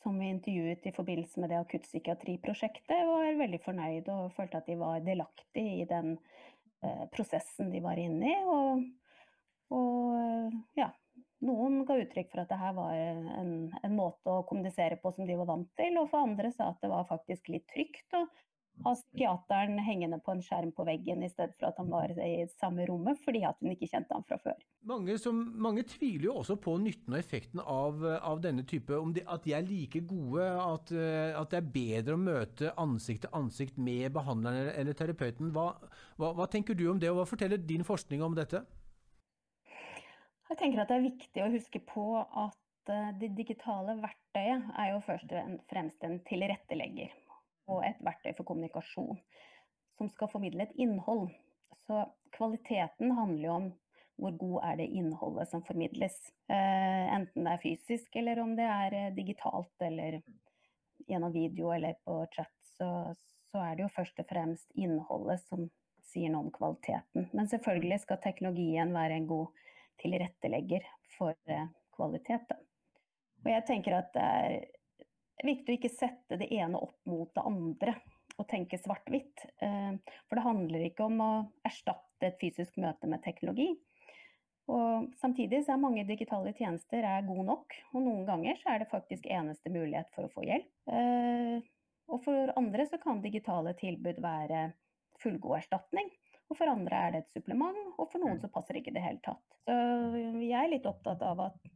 som 0.02 0.18
vi 0.18 0.32
intervjuet 0.32 0.90
i 0.90 0.94
forbindelse 0.96 1.42
med 1.42 1.52
det 1.52 1.60
akuttpsykiatriprosjektet, 1.62 3.06
var 3.06 3.38
veldig 3.38 3.62
fornøyd 3.62 4.10
og 4.14 4.34
følte 4.34 4.64
at 4.64 4.70
de 4.70 4.80
var 4.80 5.04
delaktige 5.06 5.84
i 5.84 5.86
den 5.90 6.16
eh, 6.16 6.44
prosessen 7.14 7.70
de 7.72 7.82
var 7.84 8.00
inne 8.00 8.30
i. 8.30 8.36
Og, 8.50 8.84
og, 9.74 10.56
ja, 10.78 10.90
noen 11.44 11.82
ga 11.88 11.98
uttrykk 12.00 12.32
for 12.32 12.44
at 12.44 12.52
det 12.52 12.60
her 12.60 12.74
var 12.76 12.96
en, 12.96 13.58
en, 13.82 13.96
måte 13.96 14.32
å 14.32 14.44
kommunisere 14.48 14.98
på 15.00 15.12
som 15.14 15.28
de 15.28 15.38
var 15.38 15.50
vant 15.50 15.70
til, 15.78 15.98
og 16.00 16.10
for 16.12 16.24
andre 16.24 16.52
sa 16.54 16.72
at 16.72 16.82
det 16.84 16.92
var 16.92 17.08
faktisk 17.10 17.52
litt 17.52 17.66
trygt 17.72 18.16
å 18.16 18.24
ha 18.82 18.92
psykiateren 18.94 19.78
hengende 19.78 20.18
på 20.24 20.34
en 20.34 20.42
skjerm 20.42 20.72
på 20.74 20.84
veggen 20.86 21.22
i 21.22 21.30
stedet 21.30 21.54
for 21.58 21.68
at 21.70 21.78
han 21.78 21.90
var 21.92 22.10
i 22.18 22.46
samme 22.50 22.86
rommet 22.88 23.20
fordi 23.24 23.44
at 23.46 23.60
hun 23.62 23.72
ikke 23.72 23.88
kjente 23.92 24.14
ham 24.16 24.24
fra 24.26 24.38
før. 24.42 24.58
Mange, 24.90 25.16
som, 25.20 25.38
mange 25.54 25.84
tviler 25.88 26.28
jo 26.28 26.36
også 26.40 26.56
på 26.60 26.74
nytten 26.82 27.14
og 27.14 27.20
effekten 27.20 27.62
av, 27.62 28.02
av 28.18 28.42
denne 28.44 28.66
type, 28.68 28.96
om 28.98 29.14
de, 29.14 29.22
at 29.30 29.46
de 29.46 29.54
er 29.56 29.66
like 29.68 30.02
gode, 30.10 30.44
at, 30.44 30.92
eh, 30.92 31.32
at, 31.38 31.54
det 31.54 31.60
er 31.60 31.72
bedre 31.78 32.18
å 32.18 32.24
møte 32.24 32.74
ansikt 32.80 33.24
til 33.24 33.36
ansikt 33.38 33.78
med 33.78 34.10
behandleren 34.16 34.64
eller, 34.64 34.74
eller 34.82 34.98
terapeuten. 34.98 35.54
Hva, 35.54 35.70
hva, 36.18 36.34
hva, 36.34 36.48
tenker 36.50 36.76
du 36.76 36.88
om 36.90 37.00
det, 37.00 37.12
og 37.12 37.22
hva 37.22 37.28
forteller 37.30 37.62
din 37.62 37.86
forskning 37.86 38.24
om 38.26 38.36
dette? 38.36 38.64
Jeg 40.50 40.60
tenker 40.60 40.82
at 40.82 40.90
det 40.90 40.98
er 40.98 41.08
viktig 41.08 41.42
å 41.42 41.52
huske 41.54 41.80
på 41.88 42.08
at 42.20 42.92
eh, 42.92 43.12
det 43.22 43.32
digitale 43.38 43.96
verktøyet 44.02 44.72
er 44.74 44.92
jo 44.92 45.04
først 45.06 45.32
og 45.32 45.60
fremst 45.70 46.04
en 46.04 46.18
tilrettelegger 46.28 47.14
og 47.70 47.84
et 47.86 48.00
verktøy 48.04 48.32
for 48.36 48.46
kommunikasjon 48.48 49.18
som 49.98 50.10
skal 50.10 50.30
formidle 50.32 50.66
et 50.66 50.76
innhold. 50.80 51.30
Så 51.86 52.04
kvaliteten 52.34 53.14
handler 53.14 53.48
jo 53.48 53.56
om 53.58 53.72
hvor 54.20 54.34
god 54.38 54.58
er 54.68 54.76
det 54.78 54.88
innholdet 54.94 55.50
som 55.50 55.62
formidles. 55.66 56.16
Eh, 56.48 57.06
enten 57.16 57.46
det 57.46 57.54
er 57.54 57.62
fysisk 57.62 58.16
eller 58.16 58.40
om 58.42 58.54
det 58.58 58.66
er 58.66 58.98
eh, 58.98 59.14
digitalt 59.14 59.82
eller 59.82 60.20
gjennom 61.08 61.32
video 61.34 61.72
eller 61.74 61.98
på 62.06 62.20
chat, 62.32 62.52
så, 62.76 62.88
så 63.50 63.64
er 63.64 63.74
det 63.74 63.84
jo 63.84 63.94
først 63.96 64.20
og 64.22 64.28
fremst 64.30 64.70
innholdet 64.78 65.42
som 65.48 65.66
sier 66.04 66.30
noe 66.30 66.46
om 66.46 66.54
kvaliteten. 66.54 67.28
Men 67.34 67.50
selvfølgelig 67.50 68.04
skal 68.04 68.22
teknologien 68.22 68.94
være 68.94 69.18
en 69.18 69.28
god 69.28 69.64
tilrettelegger 70.02 70.86
for 71.16 71.34
eh, 71.50 71.66
kvalitet. 71.96 72.54
Og 73.44 73.50
jeg 73.50 73.66
tenker 73.68 73.98
at 73.98 74.14
det 74.14 74.24
er 74.24 74.56
det 75.44 75.50
er 75.50 75.58
viktig 75.58 75.74
å 75.74 75.76
ikke 75.76 75.92
sette 75.92 76.36
det 76.40 76.46
ene 76.56 76.80
opp 76.80 76.96
mot 77.04 77.28
det 77.36 77.42
andre 77.44 77.92
og 78.40 78.46
tenke 78.48 78.78
svart-hvitt. 78.80 79.42
Eh, 79.60 79.92
for 80.24 80.38
det 80.38 80.44
handler 80.46 80.86
ikke 80.86 81.04
om 81.04 81.20
å 81.20 81.32
erstatte 81.68 82.30
et 82.30 82.38
fysisk 82.40 82.78
møte 82.80 83.10
med 83.10 83.20
teknologi. 83.22 83.74
Og 84.72 85.10
samtidig 85.20 85.60
så 85.66 85.74
er 85.74 85.82
mange 85.82 86.06
digitale 86.08 86.54
tjenester 86.56 87.04
er 87.04 87.26
gode 87.28 87.44
nok, 87.50 87.76
og 87.92 88.00
noen 88.06 88.24
ganger 88.24 88.56
så 88.62 88.72
er 88.72 88.80
det 88.80 88.88
faktisk 88.88 89.28
eneste 89.28 89.68
mulighet 89.68 90.08
for 90.16 90.24
å 90.24 90.32
få 90.32 90.46
hjelp. 90.48 90.70
Eh, 90.88 91.60
og 92.08 92.24
for 92.24 92.56
andre 92.56 92.88
så 92.88 92.96
kan 93.02 93.20
digitale 93.20 93.76
tilbud 93.76 94.24
være 94.24 94.70
fullgod 95.20 95.60
erstatning. 95.60 96.08
Og 96.48 96.56
for 96.56 96.72
andre 96.72 97.04
er 97.04 97.12
det 97.12 97.24
et 97.26 97.36
supplement, 97.36 97.84
og 97.98 98.08
for 98.08 98.24
noen 98.24 98.40
så 98.40 98.48
passer 98.52 98.76
det 98.76 98.84
ikke 98.84 98.96
i 98.96 98.98
det 98.98 99.04
hele 99.04 99.24
tatt. 99.24 99.44
Så 99.68 99.76
jeg 100.40 100.56
er 100.60 100.72
litt 100.72 100.88
opptatt 100.88 101.20
av 101.24 101.50
at 101.50 101.72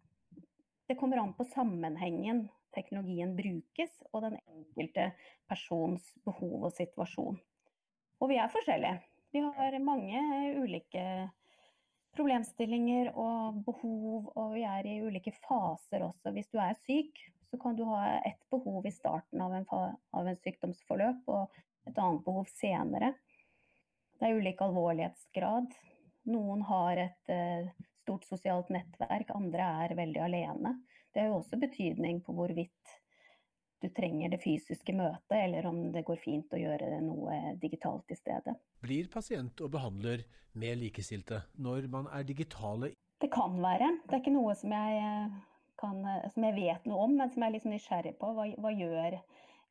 det 0.89 0.97
kommer 0.97 1.21
an 1.21 1.37
på 1.37 1.45
sammenhengen 1.53 2.47
teknologien 2.79 3.35
brukes, 3.37 3.93
og 4.13 4.25
den 4.25 4.39
enkelte 4.47 5.11
persons 5.51 6.07
behov 6.25 6.71
og 6.71 6.75
situasjon. 6.79 7.39
Og 8.19 8.31
vi 8.31 8.39
er 8.41 8.51
forskjellige. 8.53 9.03
Vi 9.35 9.43
har 9.45 9.77
mange 9.85 10.23
ulike 10.57 11.05
problemstillinger 12.17 13.13
og 13.15 13.61
behov, 13.67 14.31
og 14.35 14.55
vi 14.57 14.65
er 14.67 14.87
i 14.89 15.01
ulike 15.05 15.35
faser 15.45 16.07
også. 16.07 16.33
Hvis 16.35 16.49
du 16.53 16.59
er 16.63 16.79
syk, 16.87 17.21
så 17.51 17.59
kan 17.61 17.77
du 17.77 17.85
ha 17.89 18.19
ett 18.27 18.41
behov 18.51 18.87
i 18.87 18.93
starten 18.93 19.41
av 19.41 19.55
en, 19.55 19.67
av 19.69 20.29
en 20.29 20.41
sykdomsforløp, 20.43 21.29
og 21.29 21.59
et 21.89 21.99
annet 21.99 22.25
behov 22.25 22.49
senere. 22.53 23.13
Det 24.19 24.29
er 24.29 24.41
ulik 24.41 24.61
alvorlighetsgrad. 24.65 25.77
Noen 26.29 26.65
har 26.69 27.01
et 27.05 27.33
uh, 27.33 27.69
stort 28.03 28.27
sosialt 28.29 28.73
nettverk, 28.75 29.31
andre 29.37 29.71
er 29.85 29.97
veldig 29.97 30.25
alene. 30.27 30.75
Det 31.13 31.23
har 31.23 31.31
jo 31.33 31.41
også 31.41 31.59
betydning 31.61 32.21
på 32.25 32.35
hvorvidt 32.37 32.97
du 33.83 33.89
trenger 33.95 34.33
det 34.33 34.41
fysiske 34.43 34.93
møtet, 34.97 35.37
eller 35.39 35.67
om 35.71 35.81
det 35.95 36.03
går 36.07 36.19
fint 36.19 36.55
å 36.55 36.59
gjøre 36.59 36.99
noe 37.05 37.55
digitalt 37.63 38.11
i 38.11 38.19
stedet. 38.19 38.57
Blir 38.83 39.11
pasient 39.13 39.61
og 39.63 39.71
behandler 39.75 40.25
mer 40.59 40.79
likestilte 40.79 41.45
når 41.63 41.87
man 41.93 42.09
er 42.15 42.27
digitale? 42.27 42.93
Det 43.23 43.31
kan 43.35 43.55
være. 43.63 43.93
Det 44.07 44.17
er 44.17 44.23
ikke 44.23 44.35
noe 44.35 44.55
som 44.59 44.75
jeg, 44.75 45.31
kan, 45.79 46.03
som 46.35 46.49
jeg 46.49 46.57
vet 46.59 46.89
noe 46.91 47.07
om, 47.07 47.17
men 47.21 47.31
som 47.31 47.43
jeg 47.43 47.51
er 47.51 47.57
litt 47.57 47.71
nysgjerrig 47.71 48.15
på. 48.19 48.33
Hva, 48.35 48.49
hva 48.59 48.75
gjør 48.75 49.19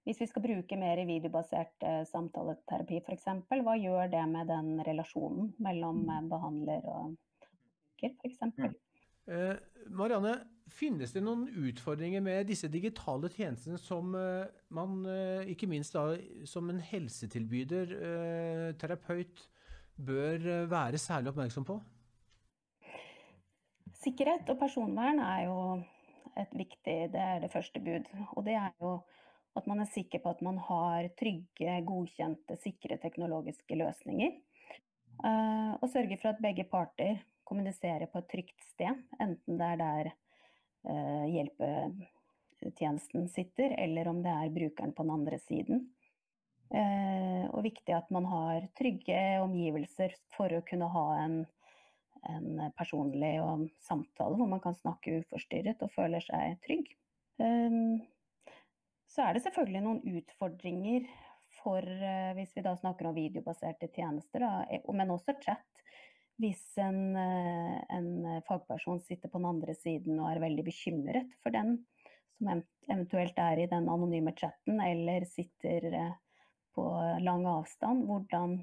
hvis 0.08 0.22
vi 0.22 0.28
skal 0.30 0.44
bruke 0.46 0.78
mer 0.80 1.02
videobasert 1.04 1.84
eh, 1.84 2.04
samtaleterapi 2.08 3.02
f.eks., 3.02 3.26
hva 3.52 3.74
gjør 3.76 4.08
det 4.14 4.24
med 4.32 4.48
den 4.48 4.78
relasjonen 4.88 5.50
mellom 5.60 6.06
mm. 6.08 6.30
behandler 6.32 6.86
og 6.88 7.18
bruker 7.44 8.14
f.eks.? 8.16 8.78
Eh, 9.28 9.58
Marianne, 9.92 10.38
finnes 10.74 11.14
det 11.16 11.24
noen 11.24 11.46
utfordringer 11.48 12.24
med 12.24 12.48
disse 12.50 12.70
digitale 12.72 13.30
tjenestene 13.34 13.80
som 13.82 14.16
eh, 14.18 14.48
man, 14.76 15.00
eh, 15.10 15.52
ikke 15.54 15.70
minst 15.70 15.96
da, 15.96 16.10
som 16.48 16.70
en 16.72 16.82
helsetilbyder, 16.84 17.94
eh, 17.98 18.72
terapeut, 18.80 19.46
bør 19.98 20.68
være 20.70 21.00
særlig 21.02 21.32
oppmerksom 21.32 21.66
på? 21.66 21.80
Sikkerhet 23.98 24.50
og 24.54 24.60
personvern 24.60 25.24
er 25.26 25.48
jo 25.48 25.56
et 26.38 26.52
viktig, 26.54 26.98
det 27.16 27.24
er 27.24 27.42
det 27.42 27.50
første 27.50 27.82
bud. 27.82 28.12
Og 28.36 28.46
det 28.46 28.54
er 28.60 28.76
jo 28.84 29.00
at 29.58 29.66
man 29.66 29.82
er 29.82 29.90
sikker 29.90 30.22
på 30.22 30.36
at 30.36 30.44
man 30.46 30.60
har 30.68 31.08
trygge, 31.18 31.80
godkjente, 31.88 32.60
sikre 32.62 33.00
teknologiske 33.02 33.74
løsninger. 33.74 34.38
Og 35.82 35.88
sørge 35.90 36.20
for 36.22 36.30
at 36.30 36.44
begge 36.46 36.68
parter 36.70 37.24
kommuniserer 37.50 38.06
på 38.12 38.22
et 38.22 38.30
trygt 38.36 38.70
sted, 38.76 39.02
enten 39.18 39.58
det 39.58 39.72
er 39.72 39.82
der 39.82 40.12
hjelpetjenesten 40.88 43.30
sitter, 43.30 43.76
eller 43.78 44.08
om 44.12 44.24
det 44.24 44.34
er 44.34 44.56
brukeren 44.56 44.94
på 44.96 45.04
den 45.04 45.16
andre 45.18 45.38
siden. 45.42 45.78
Eh, 46.68 47.46
og 47.48 47.64
viktig 47.64 47.94
at 47.96 48.10
man 48.12 48.26
har 48.28 48.66
trygge 48.76 49.40
omgivelser 49.40 50.12
for 50.36 50.52
å 50.52 50.66
kunne 50.68 50.90
ha 50.92 51.06
en, 51.22 51.38
en 52.28 52.60
personlig 52.76 53.40
samtale 53.86 54.36
hvor 54.36 54.50
man 54.52 54.60
kan 54.64 54.76
snakke 54.76 55.22
uforstyrret 55.22 55.84
og 55.86 55.94
føler 55.96 56.22
seg 56.26 56.60
trygg. 56.68 56.88
Eh, 57.40 57.72
så 59.08 59.22
er 59.24 59.32
det 59.34 59.44
selvfølgelig 59.46 59.82
noen 59.86 60.04
utfordringer 60.20 61.02
for, 61.62 61.82
eh, 61.82 62.34
hvis 62.38 62.54
vi 62.56 62.64
da 62.66 62.76
snakker 62.78 63.10
om 63.10 63.16
videobaserte 63.16 63.90
tjenester, 63.96 64.42
eh, 64.70 64.82
men 64.94 65.16
også 65.16 65.38
chat. 65.42 65.66
Hvis 66.38 66.62
en, 66.78 67.16
en, 67.18 68.10
fagperson 68.46 69.00
sitter 69.02 69.32
på 69.32 69.40
den 69.40 69.50
andre 69.50 69.74
siden 69.74 70.20
og 70.20 70.30
er 70.30 70.44
veldig 70.44 70.68
bekymret 70.68 71.32
for 71.42 71.56
den 71.56 71.80
som 72.38 72.62
eventuelt 72.86 73.40
er 73.42 73.64
i 73.64 73.70
den 73.70 73.88
anonyme 73.90 74.34
chatten, 74.38 74.78
eller 74.84 75.26
sitter 75.26 75.88
på 76.78 76.86
lang 77.26 77.48
avstand, 77.50 78.06
hvordan, 78.06 78.60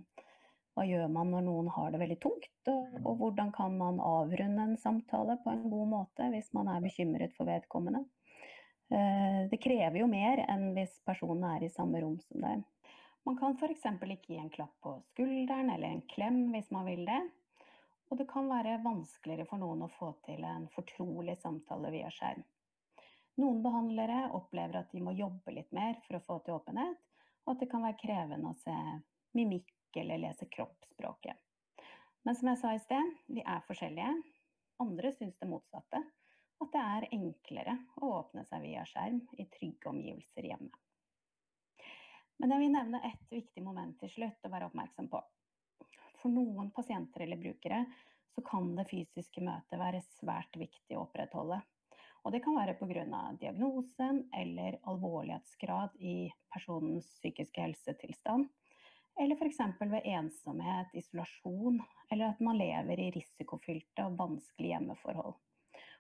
hva 0.75 0.87
gjør 0.87 1.09
man 1.11 1.33
når 1.35 1.47
noen 1.49 1.71
har 1.75 1.91
det 1.91 2.03
veldig 2.05 2.21
tungt? 2.23 2.53
Og, 2.71 2.99
og 3.03 3.17
hvordan 3.19 3.51
kan 3.55 3.75
man 3.79 3.99
avrunde 3.99 4.69
en 4.69 4.79
samtale 4.79 5.41
på 5.43 5.51
en 5.51 5.67
god 5.73 5.91
måte 5.91 6.31
hvis 6.31 6.53
man 6.55 6.71
er 6.71 6.85
bekymret 6.85 7.35
for 7.35 7.51
vedkommende? 7.51 8.05
Eh, 8.93 9.41
det 9.51 9.59
krever 9.65 10.03
jo 10.03 10.09
mer 10.11 10.45
enn 10.47 10.73
hvis 10.77 11.01
personen 11.07 11.47
er 11.55 11.65
i 11.65 11.73
samme 11.73 12.03
rom 12.05 12.19
som 12.23 12.45
deg. 12.45 12.65
Man 13.25 13.39
kan 13.41 13.57
f.eks. 13.57 13.87
ikke 13.89 14.35
gi 14.35 14.39
en 14.39 14.53
klapp 14.53 14.75
på 14.85 14.99
skulderen 15.15 15.73
eller 15.73 15.95
en 15.95 16.05
klem 16.13 16.45
hvis 16.53 16.71
man 16.75 16.87
vil 16.87 17.07
det. 17.09 17.23
Og 18.15 18.19
det 18.21 18.29
kan 18.31 18.47
være 18.47 18.77
vanskeligere 18.79 19.43
for 19.51 19.59
noen 19.59 19.81
å 19.83 19.91
få 19.91 20.13
til 20.23 20.45
en 20.47 20.69
fortrolig 20.71 21.35
samtale 21.41 21.89
via 21.91 22.13
skjerm. 22.15 22.45
Noen 23.43 23.59
behandlere 23.65 24.29
opplever 24.39 24.79
at 24.79 24.95
de 24.95 25.03
må 25.03 25.17
jobbe 25.19 25.51
litt 25.57 25.75
mer 25.75 25.99
for 26.05 26.21
å 26.21 26.23
få 26.23 26.37
til 26.47 26.55
åpenhet, 26.55 27.01
og 27.43 27.51
at 27.57 27.65
det 27.65 27.69
kan 27.73 27.83
være 27.83 27.99
krevende 27.99 28.53
å 28.53 28.61
se 28.61 28.77
mimikk 29.35 29.99
eller 29.99 30.23
lese 30.23 30.47
kroppsspråket. 30.47 31.35
Men 32.23 32.39
som 32.39 32.53
jeg 32.53 32.63
sa 32.63 32.77
i 32.79 32.85
sted, 32.87 33.13
vi 33.35 33.43
er 33.43 33.67
forskjellige. 33.67 34.15
Andre 34.87 35.11
syns 35.19 35.35
det 35.43 35.51
motsatte 35.51 36.07
at 36.63 36.71
det 36.71 36.87
er 36.95 37.11
enklere 37.19 37.79
å 37.99 38.15
åpne 38.21 38.47
seg 38.47 38.63
via 38.63 38.87
skjerm 38.95 39.25
i 39.43 39.51
trygge 39.59 39.91
omgivelser 39.91 40.53
hjemme. 40.55 40.71
Men 42.39 42.55
jeg 42.55 42.63
vil 42.63 42.77
nevne 42.79 43.07
ett 43.11 43.27
viktig 43.41 43.67
moment 43.67 43.99
til 43.99 44.21
slutt 44.21 44.47
å 44.47 44.55
være 44.55 44.71
oppmerksom 44.71 45.11
på. 45.11 45.27
For 46.25 46.33
noen 46.33 46.71
pasienter 46.73 47.21
eller 47.21 47.37
brukere 47.37 47.85
så 48.33 48.41
kan 48.49 48.71
det 48.79 48.87
fysiske 48.89 49.43
møtet 49.45 49.77
være 49.77 49.99
svært 50.17 50.57
viktig 50.57 50.97
å 50.97 51.03
opprettholde. 51.03 51.59
Og 52.25 52.33
det 52.33 52.41
kan 52.41 52.57
være 52.57 52.73
pga. 52.79 53.05
diagnosen 53.37 54.23
eller 54.33 54.79
alvorlighetsgrad 54.89 55.99
i 56.01 56.33
personens 56.49 57.11
psykiske 57.19 57.61
helsetilstand. 57.61 58.49
Eller 59.21 59.37
f.eks. 59.37 59.61
ved 59.79 60.09
ensomhet, 60.15 60.97
isolasjon, 60.97 61.83
eller 62.09 62.33
at 62.33 62.41
man 62.41 62.57
lever 62.57 63.03
i 63.05 63.11
risikofylte 63.19 64.09
og 64.09 64.17
vanskelige 64.23 64.79
hjemmeforhold 64.79 65.37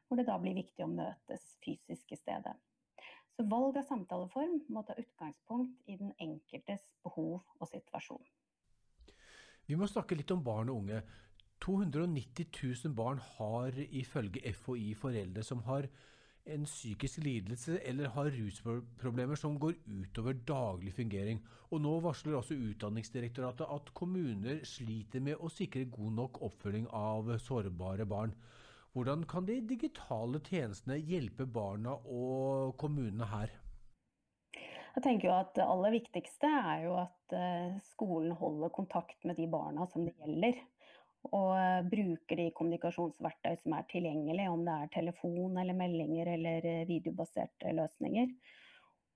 hvor 0.08 0.20
det 0.20 0.24
da 0.28 0.38
blir 0.40 0.56
viktig 0.56 0.84
å 0.84 0.88
møtes 0.88 1.44
fysisk 1.64 2.12
i 2.12 2.18
stedet. 2.20 2.54
Så 3.36 3.44
valg 3.50 3.76
av 3.80 3.88
samtaleform 3.88 4.60
må 4.72 4.84
ta 4.86 4.96
utgangspunkt 5.00 5.84
i 5.90 5.96
den 6.00 6.12
enkeltes 6.22 6.84
behov 7.04 7.40
og 7.58 7.68
situasjon. 7.68 8.24
Vi 9.66 9.76
må 9.80 9.88
snakke 9.88 10.16
litt 10.18 10.32
om 10.34 10.42
barn 10.44 10.72
og 10.72 10.82
unge. 10.82 11.02
290 11.64 12.50
000 12.84 12.96
barn 12.96 13.20
har 13.36 13.76
ifølge 13.84 14.52
FHI 14.52 14.90
foreldre 15.00 15.44
som 15.46 15.62
har 15.68 15.88
en 16.44 16.66
psykisk 16.68 17.22
lidelse 17.24 17.78
eller 17.88 18.10
har 18.12 18.28
rusproblemer 18.34 19.38
som 19.40 19.56
går 19.60 19.78
utover 19.86 20.36
daglig 20.44 20.92
fungering. 20.92 21.40
Og 21.72 21.80
nå 21.80 21.94
varsler 22.04 22.36
også 22.36 22.58
Utdanningsdirektoratet 22.58 23.70
at 23.72 23.88
kommuner 23.96 24.60
sliter 24.68 25.24
med 25.24 25.40
å 25.40 25.48
sikre 25.48 25.86
god 25.88 26.12
nok 26.20 26.42
oppfølging 26.44 26.90
av 26.92 27.32
sårbare 27.40 28.04
barn. 28.04 28.36
Hvordan 28.94 29.24
kan 29.26 29.48
de 29.48 29.56
digitale 29.64 30.38
tjenestene 30.44 31.00
hjelpe 31.00 31.48
barna 31.50 31.96
og 32.04 32.76
kommunene 32.78 33.26
her? 33.32 33.56
Jeg 34.94 35.02
tenker 35.02 35.28
jo 35.28 35.34
at 35.34 35.54
Det 35.56 35.66
aller 35.66 35.96
viktigste 35.96 36.48
er 36.48 36.84
jo 36.86 36.94
at 37.02 37.34
eh, 37.34 37.78
skolen 37.90 38.34
holder 38.38 38.70
kontakt 38.74 39.24
med 39.26 39.36
de 39.40 39.48
barna 39.50 39.88
som 39.90 40.06
det 40.06 40.14
gjelder. 40.20 40.60
Og 41.32 41.54
eh, 41.58 41.80
bruker 41.90 42.38
de 42.38 42.50
kommunikasjonsverktøy 42.54 43.56
som 43.62 43.74
er 43.74 43.88
tilgjengelig, 43.90 44.46
om 44.50 44.62
det 44.66 44.76
er 44.76 44.92
telefon 44.94 45.56
eller 45.58 45.76
meldinger 45.78 46.30
eller 46.36 46.68
eh, 46.70 46.84
videobaserte 46.90 47.74
løsninger. 47.74 48.30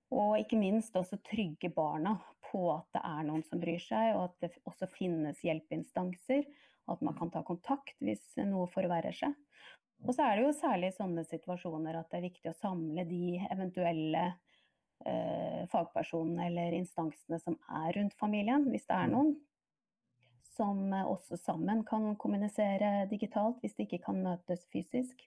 Og 0.09 0.39
ikke 0.41 0.57
minst 0.59 0.95
også 0.97 1.19
trygge 1.21 1.69
barna 1.71 2.15
på 2.49 2.63
at 2.73 2.87
det 2.97 3.03
er 3.05 3.27
noen 3.27 3.45
som 3.45 3.61
bryr 3.61 3.79
seg, 3.83 4.15
og 4.17 4.25
at 4.25 4.47
det 4.47 4.63
også 4.67 4.89
finnes 4.91 5.39
hjelpeinstanser. 5.45 6.47
At 6.89 7.03
man 7.05 7.13
kan 7.15 7.29
ta 7.29 7.43
kontakt 7.45 7.93
hvis 8.01 8.33
noe 8.49 8.65
forverrer 8.73 9.13
seg. 9.13 9.35
Og 10.07 10.15
så 10.15 10.25
er 10.25 10.39
det 10.39 10.47
jo 10.47 10.53
særlig 10.57 10.89
i 10.89 10.95
sånne 10.95 11.23
situasjoner 11.27 11.99
at 11.99 12.09
det 12.09 12.19
er 12.19 12.29
viktig 12.29 12.51
å 12.51 12.57
samle 12.57 13.03
de 13.05 13.37
eventuelle 13.51 14.23
fagpersonene 15.71 16.49
eller 16.49 16.73
instansene 16.75 17.37
som 17.39 17.55
er 17.71 17.93
rundt 17.95 18.15
familien, 18.19 18.65
hvis 18.67 18.83
det 18.89 18.97
er 18.97 19.07
mm. 19.07 19.13
noen. 19.15 19.31
Som 20.57 20.91
også 20.91 21.37
sammen 21.39 21.85
kan 21.87 22.11
kommunisere 22.19 23.05
digitalt 23.09 23.61
hvis 23.63 23.77
de 23.77 23.85
ikke 23.87 24.01
kan 24.09 24.19
møtes 24.25 24.65
fysisk. 24.73 25.23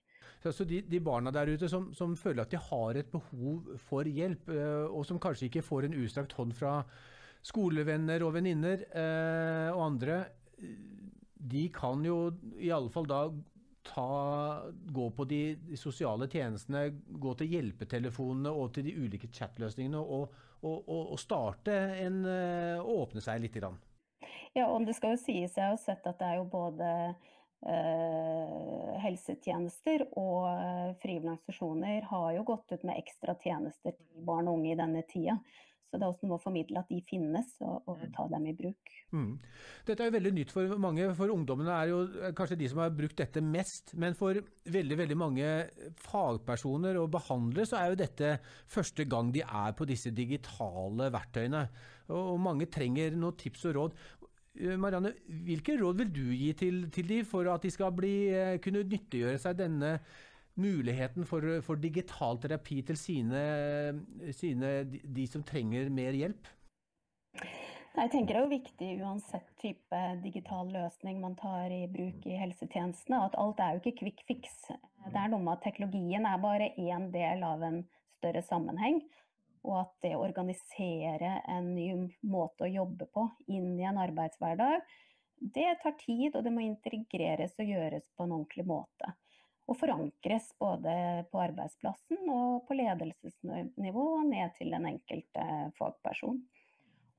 Så 0.50 0.64
de, 0.66 0.80
de 0.82 0.98
barna 1.00 1.30
der 1.30 1.52
ute 1.54 1.68
som, 1.70 1.92
som, 1.94 2.16
føler 2.18 2.42
at 2.42 2.50
de 2.50 2.58
har 2.58 2.98
et 2.98 3.11
behov 3.12 3.76
for 3.87 4.08
hjelp, 4.08 4.48
eh, 4.50 4.87
og 4.90 5.06
som 5.06 5.20
kanskje 5.22 5.46
ikke 5.46 5.62
får 5.62 5.87
en 5.87 5.98
utstrakt 6.02 6.35
hånd 6.35 6.54
fra 6.58 6.80
skolevenner 7.46 8.24
og 8.26 8.35
venninner 8.35 8.82
eh, 8.90 9.68
og 9.70 9.85
andre, 9.87 10.24
de 11.52 11.68
kan 11.74 12.02
jo 12.06 12.32
i 12.58 12.70
alle 12.74 12.90
fall 12.90 13.06
da 13.11 13.24
ta, 13.87 14.62
gå 14.71 15.11
på 15.16 15.27
de, 15.31 15.42
sosiale 15.79 16.29
tjenestene, 16.31 16.88
gå 17.07 17.35
til 17.38 17.55
hjelpetelefonene 17.57 18.53
og 18.55 18.75
til 18.77 18.88
de 18.88 18.97
ulike 18.99 19.31
chatløsningene 19.35 20.01
og, 20.01 20.35
og, 20.62 20.77
og, 20.87 21.12
og 21.14 21.21
starte 21.21 21.79
en 22.03 22.23
å 22.27 23.01
åpne 23.03 23.25
seg 23.25 23.42
litt. 23.42 23.59
Grann. 23.59 23.81
Ja, 24.53 24.66
og 24.68 24.85
det 24.87 24.95
skal 24.99 25.14
jo 25.14 25.21
sies, 25.23 25.57
jeg 25.57 25.64
har 25.64 25.79
sett 25.81 26.07
at 26.09 26.18
det 26.21 26.29
er 26.29 26.38
jo 26.42 26.49
både 26.53 26.88
eh, 27.64 28.88
helsetjenester 29.01 30.05
og 30.11 30.45
uh, 30.45 30.90
frivillige 31.01 31.33
organisasjoner 31.33 32.09
har 32.11 32.29
jo 32.37 32.47
gått 32.53 32.75
ut 32.75 32.85
med 32.85 33.01
ekstra 33.01 33.37
tjenester 33.40 33.97
til 33.97 34.27
barn 34.27 34.51
og 34.51 34.61
unge 34.61 34.75
i 34.75 34.79
denne 34.79 35.05
tida. 35.09 35.38
Så 35.92 35.98
det 36.00 36.07
er 36.07 36.09
også 36.09 36.24
noe 36.24 36.38
å 36.38 36.40
formidle 36.40 36.81
at 36.81 36.88
de 36.88 37.02
finnes, 37.05 37.48
og, 37.61 37.83
og 37.85 37.98
mm. 38.00 38.12
ta 38.16 38.24
dem 38.33 38.46
i 38.48 38.55
bruk. 38.57 38.92
Mm. 39.12 39.35
Dette 39.85 40.00
er 40.00 40.09
jo 40.09 40.14
veldig 40.14 40.31
nytt 40.38 40.55
for 40.55 40.72
mange. 40.81 41.11
For 41.18 41.35
ungdommene 41.35 41.74
er 41.74 41.90
jo 41.90 41.98
kanskje 42.38 42.57
de 42.62 42.70
som 42.72 42.81
har 42.81 42.94
brukt 42.96 43.20
dette 43.20 43.42
mest. 43.44 43.92
Men 44.00 44.16
for 44.16 44.40
veldig 44.72 44.98
veldig 45.02 45.18
mange 45.20 45.50
fagpersoner 46.00 46.96
og 46.96 47.11
behandlere 47.12 47.68
så 47.68 47.83
er 47.83 47.92
jo 47.92 48.00
dette 48.00 48.33
første 48.72 49.05
gang 49.05 49.35
de 49.37 49.44
er 49.44 49.76
på 49.76 49.85
disse 49.92 50.14
digitale 50.16 51.12
verktøyene. 51.12 51.66
Og 52.16 52.40
mange 52.40 52.72
trenger 52.72 53.12
noen 53.12 53.37
tips 53.44 53.68
og 53.68 53.76
råd. 53.76 54.00
Eh, 54.64 54.81
Marianne, 54.81 55.12
hvilke 55.44 55.76
råd 55.76 56.00
vil 56.00 56.16
du 56.16 56.24
gi 56.33 56.55
til, 56.57 56.87
til 56.92 57.12
de 57.12 57.22
for 57.28 57.52
at 57.52 57.68
de 57.68 57.76
skal 57.76 57.92
bli, 57.96 58.16
eh, 58.33 58.57
kunne 58.64 58.88
nyttiggjøre 58.88 59.44
seg 59.44 59.61
denne 59.61 59.98
muligheten 60.54 61.26
for, 61.28 61.44
for 61.64 61.80
digital 61.80 62.38
terapi 62.42 62.82
til 62.88 62.98
sine, 62.98 63.44
sine, 64.36 64.72
de 64.88 65.26
som 65.30 65.44
trenger 65.46 65.90
mer 65.92 66.16
hjelp? 66.16 66.50
Jeg 67.92 68.08
tenker 68.08 68.34
Det 68.34 68.40
er 68.40 68.44
jo 68.46 68.52
viktig 68.54 68.90
uansett 69.04 69.48
type 69.60 69.98
digital 70.24 70.70
løsning 70.72 71.18
man 71.20 71.34
tar 71.36 71.72
i 71.72 71.84
bruk 71.92 72.24
i 72.24 72.38
helsetjenestene, 72.40 73.18
at 73.20 73.36
alt 73.40 73.60
er 73.60 73.74
jo 73.74 73.82
ikke 73.82 73.98
quick 73.98 74.22
fix. 74.28 74.62
Det 75.04 75.18
er 75.18 75.28
noe 75.28 75.42
med 75.44 75.58
at 75.58 75.66
teknologien 75.66 76.24
er 76.28 76.40
bare 76.40 76.70
én 76.80 77.10
del 77.12 77.44
av 77.44 77.64
en 77.68 77.82
større 78.16 78.42
sammenheng. 78.48 79.02
Og 79.62 79.76
at 79.84 79.92
det 80.02 80.16
å 80.16 80.24
organisere 80.24 81.36
en 81.52 81.68
ny 81.76 81.90
måte 82.26 82.64
å 82.64 82.72
jobbe 82.72 83.06
på 83.12 83.28
inn 83.52 83.76
i 83.78 83.86
en 83.86 84.00
arbeidshverdag, 84.00 84.88
det 85.54 85.68
tar 85.82 85.94
tid, 86.00 86.32
og 86.34 86.42
det 86.46 86.52
må 86.54 86.64
integreres 86.64 87.54
og 87.60 87.70
gjøres 87.70 88.08
på 88.16 88.24
en 88.24 88.34
ordentlig 88.38 88.66
måte 88.66 89.12
og 89.70 89.79
forankres 89.79 90.51
både 90.61 90.94
på 91.31 91.40
arbeidsplassen 91.42 92.27
og 92.33 92.64
på 92.66 92.77
ledelsesnivå 92.77 94.07
og 94.18 94.27
ned 94.31 94.57
til 94.59 94.72
den 94.75 94.88
enkelte 94.90 95.46
fagperson. 95.79 96.40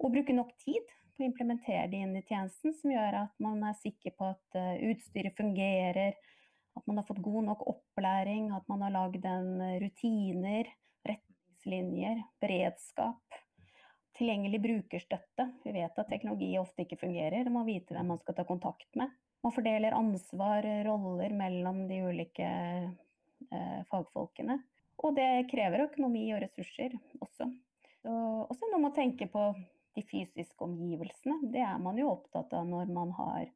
Og 0.04 0.12
bruke 0.12 0.36
nok 0.36 0.52
tid 0.62 0.84
på 1.14 1.24
å 1.24 1.28
implementere 1.28 1.88
det 1.92 2.02
inn 2.04 2.18
i 2.18 2.26
tjenesten, 2.26 2.74
som 2.76 2.92
gjør 2.92 3.20
at 3.24 3.34
man 3.44 3.62
er 3.70 3.78
sikker 3.80 4.16
på 4.18 4.32
at 4.34 4.60
eh, 4.60 4.84
utstyret 4.92 5.38
fungerer, 5.38 6.18
at 6.74 6.88
man 6.90 7.00
har 7.00 7.08
fått 7.08 7.22
god 7.24 7.48
nok 7.52 7.64
opplæring, 7.70 8.50
at 8.56 8.66
man 8.72 8.82
har 8.82 8.96
lagd 8.96 9.28
rutiner, 9.84 10.70
retningslinjer, 11.06 12.24
beredskap. 12.42 13.42
Tilgjengelig 14.18 14.60
brukerstøtte. 14.62 15.48
Vi 15.64 15.74
vet 15.74 16.02
at 16.02 16.10
teknologi 16.10 16.52
ofte 16.60 16.86
ikke 16.86 17.00
fungerer. 17.02 17.46
Man 17.46 17.62
må 17.62 17.64
vite 17.70 17.96
hvem 17.96 18.12
man 18.14 18.22
skal 18.22 18.38
ta 18.38 18.46
kontakt 18.46 18.90
med. 18.98 19.14
Man 19.44 19.52
fordeler 19.52 19.96
ansvar, 19.98 20.66
roller 20.88 21.34
mellom 21.36 21.84
de 21.88 22.00
ulike 22.08 22.48
eh, 23.52 23.82
fagfolkene. 23.92 24.60
Og 25.04 25.16
det 25.18 25.50
krever 25.52 25.88
økonomi 25.90 26.30
og 26.36 26.44
ressurser 26.46 26.96
også. 27.20 27.50
Så, 28.04 28.14
også 28.48 28.70
når 28.72 28.84
man 28.86 28.96
tenker 28.96 29.28
på 29.32 29.50
de 29.96 30.04
fysiske 30.08 30.64
omgivelsene. 30.64 31.42
Det 31.52 31.62
er 31.62 31.82
man 31.82 32.00
jo 32.00 32.12
opptatt 32.14 32.54
av 32.56 32.66
når 32.68 32.90
man 32.94 33.12
har 33.18 33.52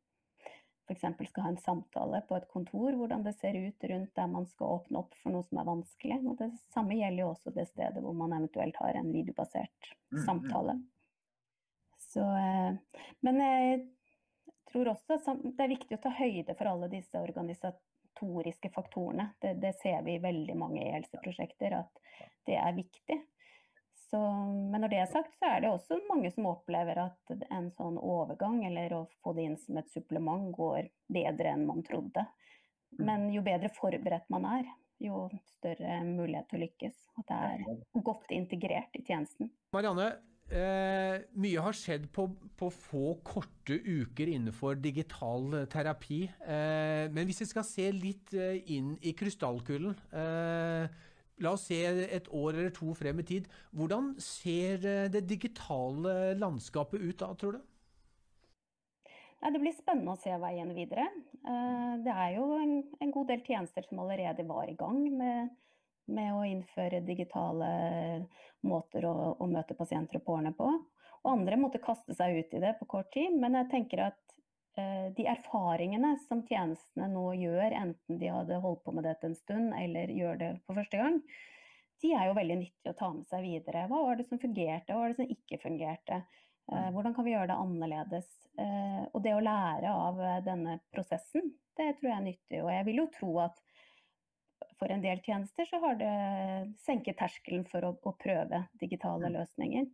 f.eks. 0.88 1.04
skal 1.30 1.43
ha 1.43 1.50
en 1.52 1.60
samtale 1.60 2.21
på 2.30 2.38
et 2.38 2.47
kontor, 2.52 2.95
hvordan 2.95 3.26
det 3.26 3.34
ser 3.36 3.58
ut 3.60 3.88
rundt 3.91 4.13
der 4.15 4.30
man 4.32 4.45
skal 4.47 4.78
åpne 4.78 5.02
opp 5.02 5.17
for 5.19 5.36
noe 5.36 5.43
som 5.47 5.60
er 5.60 5.67
vanskelig. 5.67 6.19
Og 6.23 6.38
det 6.39 6.52
samme 6.71 6.95
gjelder 6.95 7.26
jo 7.26 7.32
også 7.34 7.54
det 7.56 7.67
stedet 7.71 8.04
hvor 8.04 8.15
man 8.15 8.36
eventuelt 8.38 8.80
har 8.80 9.00
en 9.00 9.12
videobasert 9.12 9.91
mm, 9.91 10.19
mm. 10.19 10.23
samtale. 10.28 10.78
Men 13.26 13.41
jeg 13.43 13.82
tror 14.71 14.91
også 14.93 15.17
det 15.43 15.63
er 15.63 15.73
viktig 15.73 15.97
å 15.97 16.03
ta 16.03 16.12
høyde 16.17 16.56
for 16.58 16.71
alle 16.71 16.89
disse 16.91 17.19
organisatoriske 17.19 18.71
faktorene. 18.75 19.32
Det, 19.41 19.56
det 19.62 19.73
ser 19.82 20.03
vi 20.06 20.17
i 20.17 20.23
veldig 20.23 20.56
mange 20.60 20.84
e-helseprosjekter, 20.86 21.80
at 21.82 22.03
det 22.47 22.60
er 22.60 22.77
viktig. 22.77 23.19
Så, 24.10 24.19
men 24.71 24.82
når 24.82 24.91
det 24.91 24.99
er 25.03 25.10
sagt, 25.12 25.34
så 25.36 25.49
er 25.51 25.63
det 25.63 25.71
også 25.73 25.97
mange 26.08 26.30
som 26.32 26.47
opplever 26.47 26.99
at 27.01 27.32
en 27.51 27.71
sånn 27.75 27.97
overgang, 27.99 28.62
eller 28.69 28.93
å 28.95 29.06
få 29.23 29.34
det 29.36 29.49
inn 29.49 29.58
som 29.60 29.80
et 29.82 29.89
supplement, 29.91 30.47
går 30.56 30.88
bedre 31.12 31.51
enn 31.51 31.65
man 31.67 31.84
trodde. 31.84 32.23
Mm. 32.95 33.01
Men 33.10 33.25
jo 33.36 33.43
bedre 33.43 33.71
forberedt 33.75 34.30
man 34.32 34.47
er, 34.47 34.69
jo 35.03 35.25
større 35.58 35.99
mulighet 36.08 36.47
til 36.49 36.60
å 36.60 36.63
lykkes. 36.63 37.03
At 37.19 37.27
det 37.34 37.41
er 37.49 38.01
godt 38.08 38.32
integrert 38.32 38.95
i 38.95 39.03
tjenesten. 39.03 39.51
Marianne, 39.75 40.08
eh, 40.51 41.17
mye 41.39 41.63
har 41.65 41.75
skjedd 41.75 42.07
på, 42.13 42.27
på, 42.60 42.69
få 42.73 43.17
korte 43.27 43.77
uker 43.83 44.31
innenfor 44.31 44.79
digital 44.81 45.63
terapi. 45.71 46.23
Eh, 46.45 47.05
men 47.12 47.27
hvis 47.27 47.43
vi 47.43 47.49
skal 47.51 47.67
se 47.67 47.89
litt 47.95 48.33
eh, 48.38 48.62
inn 48.75 48.95
i 49.01 49.15
krystallkulen 49.17 49.95
eh, 50.12 51.03
La 51.38 51.51
oss 51.53 51.67
se 51.69 51.77
et 51.86 52.27
år 52.33 52.55
eller 52.55 52.71
to 52.73 52.95
frem 52.97 53.19
i 53.21 53.25
tid. 53.29 53.49
Hvordan 53.77 54.15
ser 54.23 54.81
eh, 54.81 55.10
det 55.13 55.27
digitale 55.29 56.33
landskapet 56.39 57.03
ut 57.03 57.19
da, 57.21 57.29
tror 57.38 57.60
du? 57.60 57.65
Det 59.38 59.62
blir 59.62 59.75
spennende 59.77 60.15
å 60.15 60.19
se 60.19 60.33
veien 60.41 60.73
videre. 60.73 61.05
Eh, 61.45 61.93
det 62.01 62.13
er 62.13 62.39
jo 62.39 62.47
en, 62.57 63.12
god 63.13 63.29
del 63.29 63.43
tjenester 63.45 63.86
som 63.86 64.01
allerede 64.01 64.47
var 64.49 64.65
i 64.69 64.77
gang 64.79 65.03
med, 65.13 65.53
med 66.08 66.34
å 66.36 66.46
innføre 66.48 67.04
digitale 67.06 67.70
måter 68.67 69.06
å, 69.08 69.15
å 69.39 69.50
møte 69.50 69.78
pasienter 69.78 70.20
og 70.20 70.26
pårørende 70.28 70.56
på. 70.58 70.70
Og 71.24 71.34
andre 71.34 71.60
måtte 71.60 71.84
kaste 71.84 72.15
seg 72.15 72.38
ut 72.39 72.56
i 72.56 72.63
det 72.63 72.78
på 72.80 72.88
kort 72.89 73.12
tid. 73.13 73.36
Men 73.39 73.58
jeg 73.60 73.72
tenker 73.74 74.06
at 74.08 74.22
Eh, 74.78 75.12
de 75.17 75.26
erfaringene 75.26 76.12
som 76.28 76.43
tjenestene 76.46 77.08
nå 77.10 77.32
gjør, 77.39 77.74
enten 77.74 78.20
de 78.22 78.30
hadde 78.30 78.60
holdt 78.62 78.84
på 78.86 78.93
med 78.93 79.08
dette 79.08 79.26
en 79.26 79.38
stund 79.38 79.72
eller 79.74 80.12
gjør 80.13 80.36
det 80.38 80.50
for 80.67 80.78
første 80.78 81.00
gang, 81.00 81.17
de 82.04 82.12
er 82.13 82.28
jo 82.28 82.36
veldig 82.38 82.58
nyttige 82.60 82.93
å 82.93 82.98
ta 83.00 83.10
med 83.10 83.26
seg 83.32 83.41
videre. 83.41 83.88
Hva 83.89 84.04
var 84.06 84.20
det 84.20 84.28
som 84.28 84.38
fungerte, 84.38 84.93
hva 84.93 85.00
var 85.02 85.13
det 85.13 85.17
som 85.17 85.34
ikke 85.34 85.58
fungerte? 85.63 86.20
Eh, 86.70 86.76
mm. 86.76 86.91
Hvordan 86.93 87.17
kan 87.17 87.26
vi 87.26 87.34
gjøre 87.34 87.50
det 87.50 87.58
annerledes? 87.63 88.30
Eh, 88.62 89.02
og 89.08 89.24
det 89.26 89.34
å 89.34 89.41
lære 89.48 89.96
av 89.96 90.22
denne 90.46 90.78
prosessen, 90.93 91.56
det 91.78 91.96
tror 91.98 92.12
jeg 92.12 92.17
er 92.20 92.28
nyttig. 92.28 92.62
Og 92.62 92.70
jeg 92.76 92.88
vil 92.91 93.02
jo 93.02 93.10
tro 93.17 93.32
at 93.48 93.58
for 94.79 94.91
en 94.91 95.01
del 95.01 95.21
tjenester 95.25 95.65
så 95.65 95.79
har 95.81 95.95
det 95.99 96.73
senket 96.85 97.17
terskelen 97.19 97.65
for 97.69 97.85
å, 97.87 97.93
å 97.97 98.13
prøve 98.19 98.63
digitale 98.81 99.31
løsninger. 99.33 99.87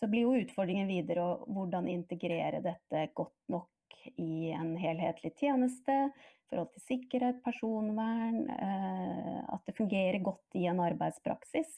Så 0.00 0.08
blir 0.08 0.24
jo 0.24 0.38
utfordringen 0.40 0.88
videre 0.88 1.24
å 1.24 1.50
hvordan 1.52 1.88
integrere 1.92 2.62
dette 2.64 3.10
godt 3.16 3.52
nok 3.52 3.68
i 4.16 4.50
en 4.56 4.72
helhetlig 4.80 5.34
tjeneste, 5.36 5.96
i 6.10 6.50
forhold 6.50 6.72
til 6.72 6.84
sikkerhet, 6.86 7.42
personvern, 7.44 8.40
eh, 8.50 9.38
at 9.44 9.68
det 9.68 9.76
fungerer 9.76 10.18
godt 10.24 10.56
i 10.58 10.64
en 10.70 10.80
arbeidspraksis, 10.82 11.76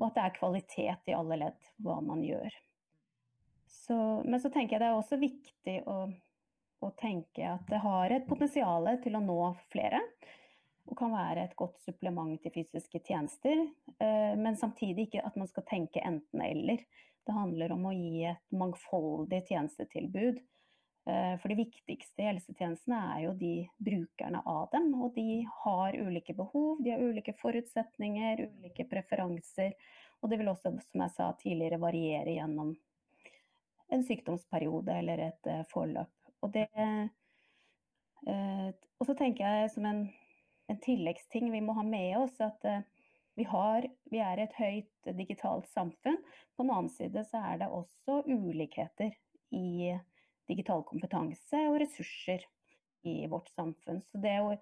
og 0.00 0.08
at 0.08 0.16
det 0.16 0.24
er 0.24 0.36
kvalitet 0.38 1.12
i 1.12 1.14
alle 1.14 1.38
ledd 1.44 1.70
hva 1.84 2.00
man 2.02 2.24
gjør. 2.24 2.56
Så, 3.70 3.96
men 4.24 4.40
så 4.40 4.50
tenker 4.50 4.76
jeg 4.76 4.82
det 4.82 4.88
er 4.88 4.98
også 4.98 5.20
viktig 5.20 5.76
å, 5.90 5.98
å 6.80 6.90
tenke 6.98 7.44
at 7.52 7.68
det 7.70 7.84
har 7.84 8.16
et 8.16 8.26
potensial 8.26 8.88
til 9.04 9.18
å 9.18 9.22
nå 9.22 9.40
flere 9.70 10.00
og 10.90 10.98
kan 10.98 11.12
være 11.14 11.46
et 11.46 11.56
godt 11.58 11.78
supplement 11.84 12.34
til 12.42 12.52
fysiske 12.54 13.02
tjenester. 13.06 13.64
Eh, 14.02 14.34
men 14.38 14.58
samtidig 14.58 15.08
ikke 15.08 15.24
at 15.26 15.38
man 15.38 15.50
skal 15.50 15.66
tenke 15.70 16.02
enten-eller. 16.04 16.82
Det 17.26 17.36
handler 17.36 17.72
om 17.76 17.86
å 17.86 17.94
gi 17.94 18.24
et 18.32 18.56
mangfoldig 18.58 19.44
tjenestetilbud 19.48 20.40
Eh, 21.10 21.38
for 21.40 21.48
de 21.48 21.56
viktigste 21.56 22.26
helsetjenestene 22.26 22.98
er 23.14 23.22
jo 23.24 23.32
de 23.38 23.54
brukerne 23.80 24.42
av 24.46 24.68
dem. 24.74 24.92
Og 25.00 25.14
de 25.16 25.42
har 25.62 25.96
ulike 25.96 26.36
behov, 26.36 26.82
de 26.84 26.92
har 26.94 27.02
ulike 27.02 27.34
forutsetninger, 27.40 28.44
ulike 28.50 28.86
preferanser. 28.90 29.74
Og 30.20 30.30
det 30.30 30.40
vil 30.40 30.52
også, 30.52 30.74
som 30.90 31.04
jeg 31.06 31.14
sa 31.16 31.30
tidligere, 31.40 31.80
variere 31.80 32.36
gjennom 32.36 32.74
en 33.90 34.04
sykdomsperiode 34.06 34.98
eller 35.00 35.22
et 35.30 35.48
uh, 35.50 35.62
forløp. 35.72 36.12
Og, 36.44 36.52
det, 36.54 36.68
og 38.30 39.08
så 39.08 39.16
tenker 39.18 39.44
jeg 39.44 39.72
som 39.74 39.88
en, 39.88 40.04
en, 40.70 40.80
tilleggsting 40.82 41.50
vi 41.52 41.62
må 41.64 41.74
ha 41.78 41.84
med 41.86 42.18
oss, 42.22 42.38
at 42.40 42.64
uh, 42.68 42.80
vi, 43.38 43.46
har, 43.50 43.86
vi 44.10 44.22
er 44.22 44.42
et 44.42 44.54
høyt 44.58 45.12
digitalt 45.18 45.68
samfunn. 45.72 46.18
På 46.56 46.64
den 46.64 46.72
annen 46.74 46.92
side 46.92 47.24
så 47.28 47.42
er 47.52 47.60
det 47.62 47.70
også 47.74 48.22
ulikheter 48.28 49.12
i 49.56 49.92
digital 50.50 50.82
kompetanse 50.86 51.64
og 51.70 51.80
ressurser 51.82 52.44
i 53.06 53.26
vårt 53.30 53.48
samfunn. 53.54 54.02
Så 54.02 54.20
det 54.22 54.36
å 54.42 54.54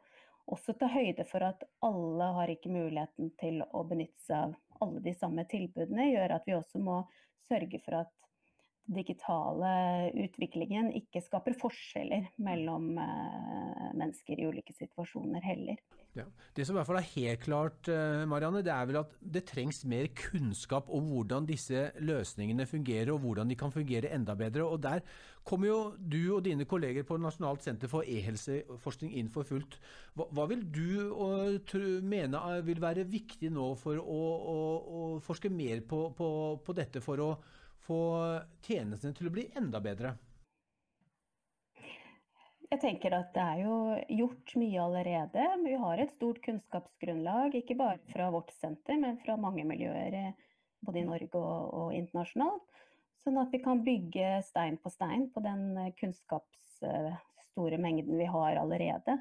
også 0.48 0.74
ta 0.80 0.88
høyde 0.90 1.24
for 1.28 1.44
at 1.44 1.64
alle 1.84 2.30
har 2.38 2.52
ikke 2.52 2.72
muligheten 2.72 3.32
til 3.40 3.60
å 3.68 3.82
benytte 3.88 4.20
seg 4.24 4.48
av 4.48 4.84
alle 4.84 5.02
de 5.04 5.14
samme 5.18 5.44
tilbudene, 5.50 6.10
gjør 6.12 6.36
at 6.38 6.46
vi 6.46 6.54
også 6.56 6.80
må 6.80 7.02
sørge 7.48 7.80
for 7.84 8.02
at 8.04 8.27
digitale 8.88 9.70
utviklingen 10.16 10.90
ikke 10.96 11.20
skaper 11.24 11.56
forskjeller 11.58 12.30
mellom 12.44 12.94
uh, 12.96 13.88
mennesker 13.98 14.40
i 14.40 14.48
ulike 14.48 14.74
situasjoner 14.76 15.44
heller. 15.44 15.80
Ja. 16.16 16.24
Det 16.56 16.64
som 16.66 16.74
i 16.74 16.78
hvert 16.80 16.88
fall 16.88 16.98
er 17.00 17.10
helt 17.12 17.42
klart, 17.44 17.90
uh, 17.92 18.24
Marianne, 18.30 18.62
det 18.64 18.72
er 18.72 18.88
vel 18.88 19.00
at 19.02 19.12
det 19.20 19.44
trengs 19.50 19.82
mer 19.88 20.08
kunnskap 20.16 20.88
om 20.94 21.10
hvordan 21.12 21.46
disse 21.48 21.88
løsningene 22.00 22.66
fungerer, 22.70 23.12
og 23.14 23.20
hvordan 23.26 23.52
de 23.52 23.58
kan 23.60 23.74
fungere 23.74 24.12
enda 24.16 24.34
bedre. 24.38 24.64
Og 24.64 24.82
Der 24.82 25.04
kommer 25.44 25.68
jo 25.68 25.78
du 25.98 26.20
og 26.38 26.42
dine 26.44 26.64
kolleger 26.68 27.04
på 27.08 27.20
Nasjonalt 27.20 27.64
senter 27.64 27.92
for 27.92 28.08
e-helseforskning 28.08 29.14
inn 29.20 29.30
for 29.32 29.48
fullt. 29.48 29.78
Hva, 30.16 30.48
vil 30.48 30.64
du 30.64 31.12
uh, 31.12 32.00
mene 32.02 32.42
vil 32.66 32.82
være 32.82 33.06
viktig 33.08 33.52
nå 33.52 33.74
for 33.78 34.00
å, 34.00 34.20
å, 34.56 34.58
å 34.88 35.06
forske 35.24 35.52
mer 35.52 35.84
på, 35.84 36.08
på, 36.16 36.28
på 36.64 36.76
dette, 36.76 37.04
for 37.04 37.24
å 37.24 37.32
få 37.88 38.02
tjenestene 38.66 39.16
til 39.16 39.30
å 39.30 39.34
bli 39.34 39.48
enda 39.58 39.80
bedre? 39.82 40.14
Jeg 42.68 42.82
tenker 42.82 43.14
at 43.16 43.30
det 43.32 43.44
er 43.44 43.60
jo 43.64 43.76
gjort 44.12 44.52
mye 44.60 44.80
allerede. 44.84 45.44
Vi 45.62 45.76
har 45.80 46.02
et 46.02 46.12
stort 46.12 46.42
kunnskapsgrunnlag, 46.44 47.56
ikke 47.56 47.78
bare 47.78 48.00
fra 48.12 48.28
vårt 48.34 48.52
senter, 48.58 48.98
men 49.00 49.16
fra 49.22 49.38
mange 49.40 49.64
miljøer 49.64 50.34
både 50.84 51.00
i 51.00 51.06
Norge 51.08 51.40
og, 51.40 51.72
og 51.80 51.94
internasjonalt. 51.96 52.66
Sånn 53.24 53.40
at 53.40 53.54
vi 53.54 53.62
kan 53.64 53.80
bygge 53.86 54.42
stein 54.46 54.76
på 54.82 54.92
stein 54.92 55.26
på 55.32 55.40
den 55.42 55.72
kunnskapsstore 55.98 57.80
mengden 57.80 58.20
vi 58.20 58.28
har 58.28 58.60
allerede. 58.60 59.16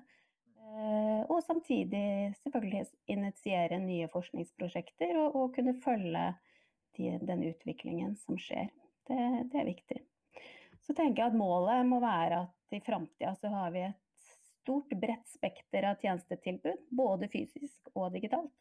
Eh, 0.77 1.21
og 1.31 1.39
samtidig 1.47 2.35
selvfølgelig 2.43 2.83
initiere 3.15 3.79
nye 3.81 4.11
forskningsprosjekter 4.11 5.15
og, 5.23 5.39
og 5.39 5.55
kunne 5.55 5.77
følge 5.81 6.27
i 6.99 7.17
den 7.21 7.43
utviklingen 7.43 8.15
som 8.19 8.37
skjer. 8.39 8.69
Det, 9.07 9.17
det, 9.51 9.59
er 9.59 9.69
viktig. 9.69 10.01
Så 10.83 10.93
tenker 10.93 11.23
jeg 11.23 11.31
at 11.31 11.39
målet 11.39 11.87
må 11.87 11.99
være 12.03 12.43
at 12.45 12.75
i 12.75 12.81
framtida 12.83 13.33
så 13.39 13.51
har 13.51 13.71
vi 13.75 13.85
et 13.87 13.99
stort, 14.67 14.91
bredt 14.99 15.29
spekter 15.31 15.87
av 15.87 16.01
tjenestetilbud, 16.01 16.87
både 16.91 17.29
fysisk 17.31 17.91
og 17.95 18.11
digitalt, 18.15 18.51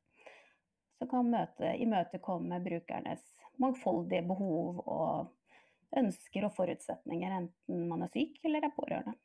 som 0.99 1.11
kan 1.11 1.31
møte, 1.33 1.75
imøtekomme 1.83 2.61
brukernes 2.65 3.25
mangfoldige 3.63 4.23
behov 4.29 4.83
og 4.85 5.97
ønsker 5.97 6.47
og 6.47 6.55
forutsetninger, 6.57 7.39
enten 7.41 7.87
man 7.91 8.05
er 8.07 8.13
syk 8.13 8.39
eller 8.45 8.67
er 8.67 8.75
pårørende. 8.77 9.17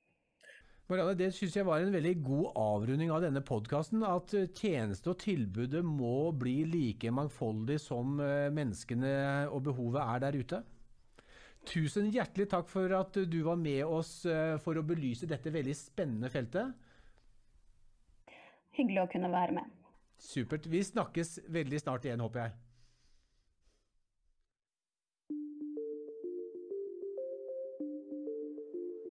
Marianne, 0.91 1.15
det 1.15 1.29
syns 1.31 1.55
jeg 1.55 1.63
var 1.63 1.79
en 1.79 1.93
veldig 1.93 2.17
god 2.25 2.57
avrunding 2.59 3.11
av 3.15 3.23
denne 3.23 3.39
podkasten. 3.47 4.03
At 4.03 4.33
eh, 4.35 4.49
tjeneste 4.51 5.13
og 5.13 5.21
tilbudet 5.23 5.83
må 5.87 6.33
bli 6.35 6.65
like 6.67 7.13
mangfoldig 7.15 7.77
som 7.79 8.19
eh, 8.19 8.49
menneskene 8.51 9.13
og 9.47 9.63
behovet 9.69 10.03
er 10.03 10.23
der 10.25 10.39
ute. 10.41 10.61
Tusen 11.71 12.09
hjertelig 12.11 12.49
takk 12.51 12.67
for 12.67 12.91
at 12.97 13.21
du 13.29 13.37
var 13.45 13.59
med 13.61 13.85
oss 13.85 14.25
eh, 14.25 14.57
for 14.59 14.75
å 14.75 14.83
belyse 14.83 15.29
dette 15.29 15.53
veldig 15.53 15.77
spennende 15.77 16.31
feltet. 16.33 16.75
Hyggelig 18.75 19.05
å 19.05 19.11
kunne 19.13 19.31
være 19.31 19.61
med. 19.61 19.77
Supert. 20.21 20.67
Vi 20.67 20.83
snakkes 20.85 21.37
veldig 21.49 21.79
snart 21.81 22.05
igjen, 22.05 22.21
håper 22.21 22.45
jeg. 22.45 22.57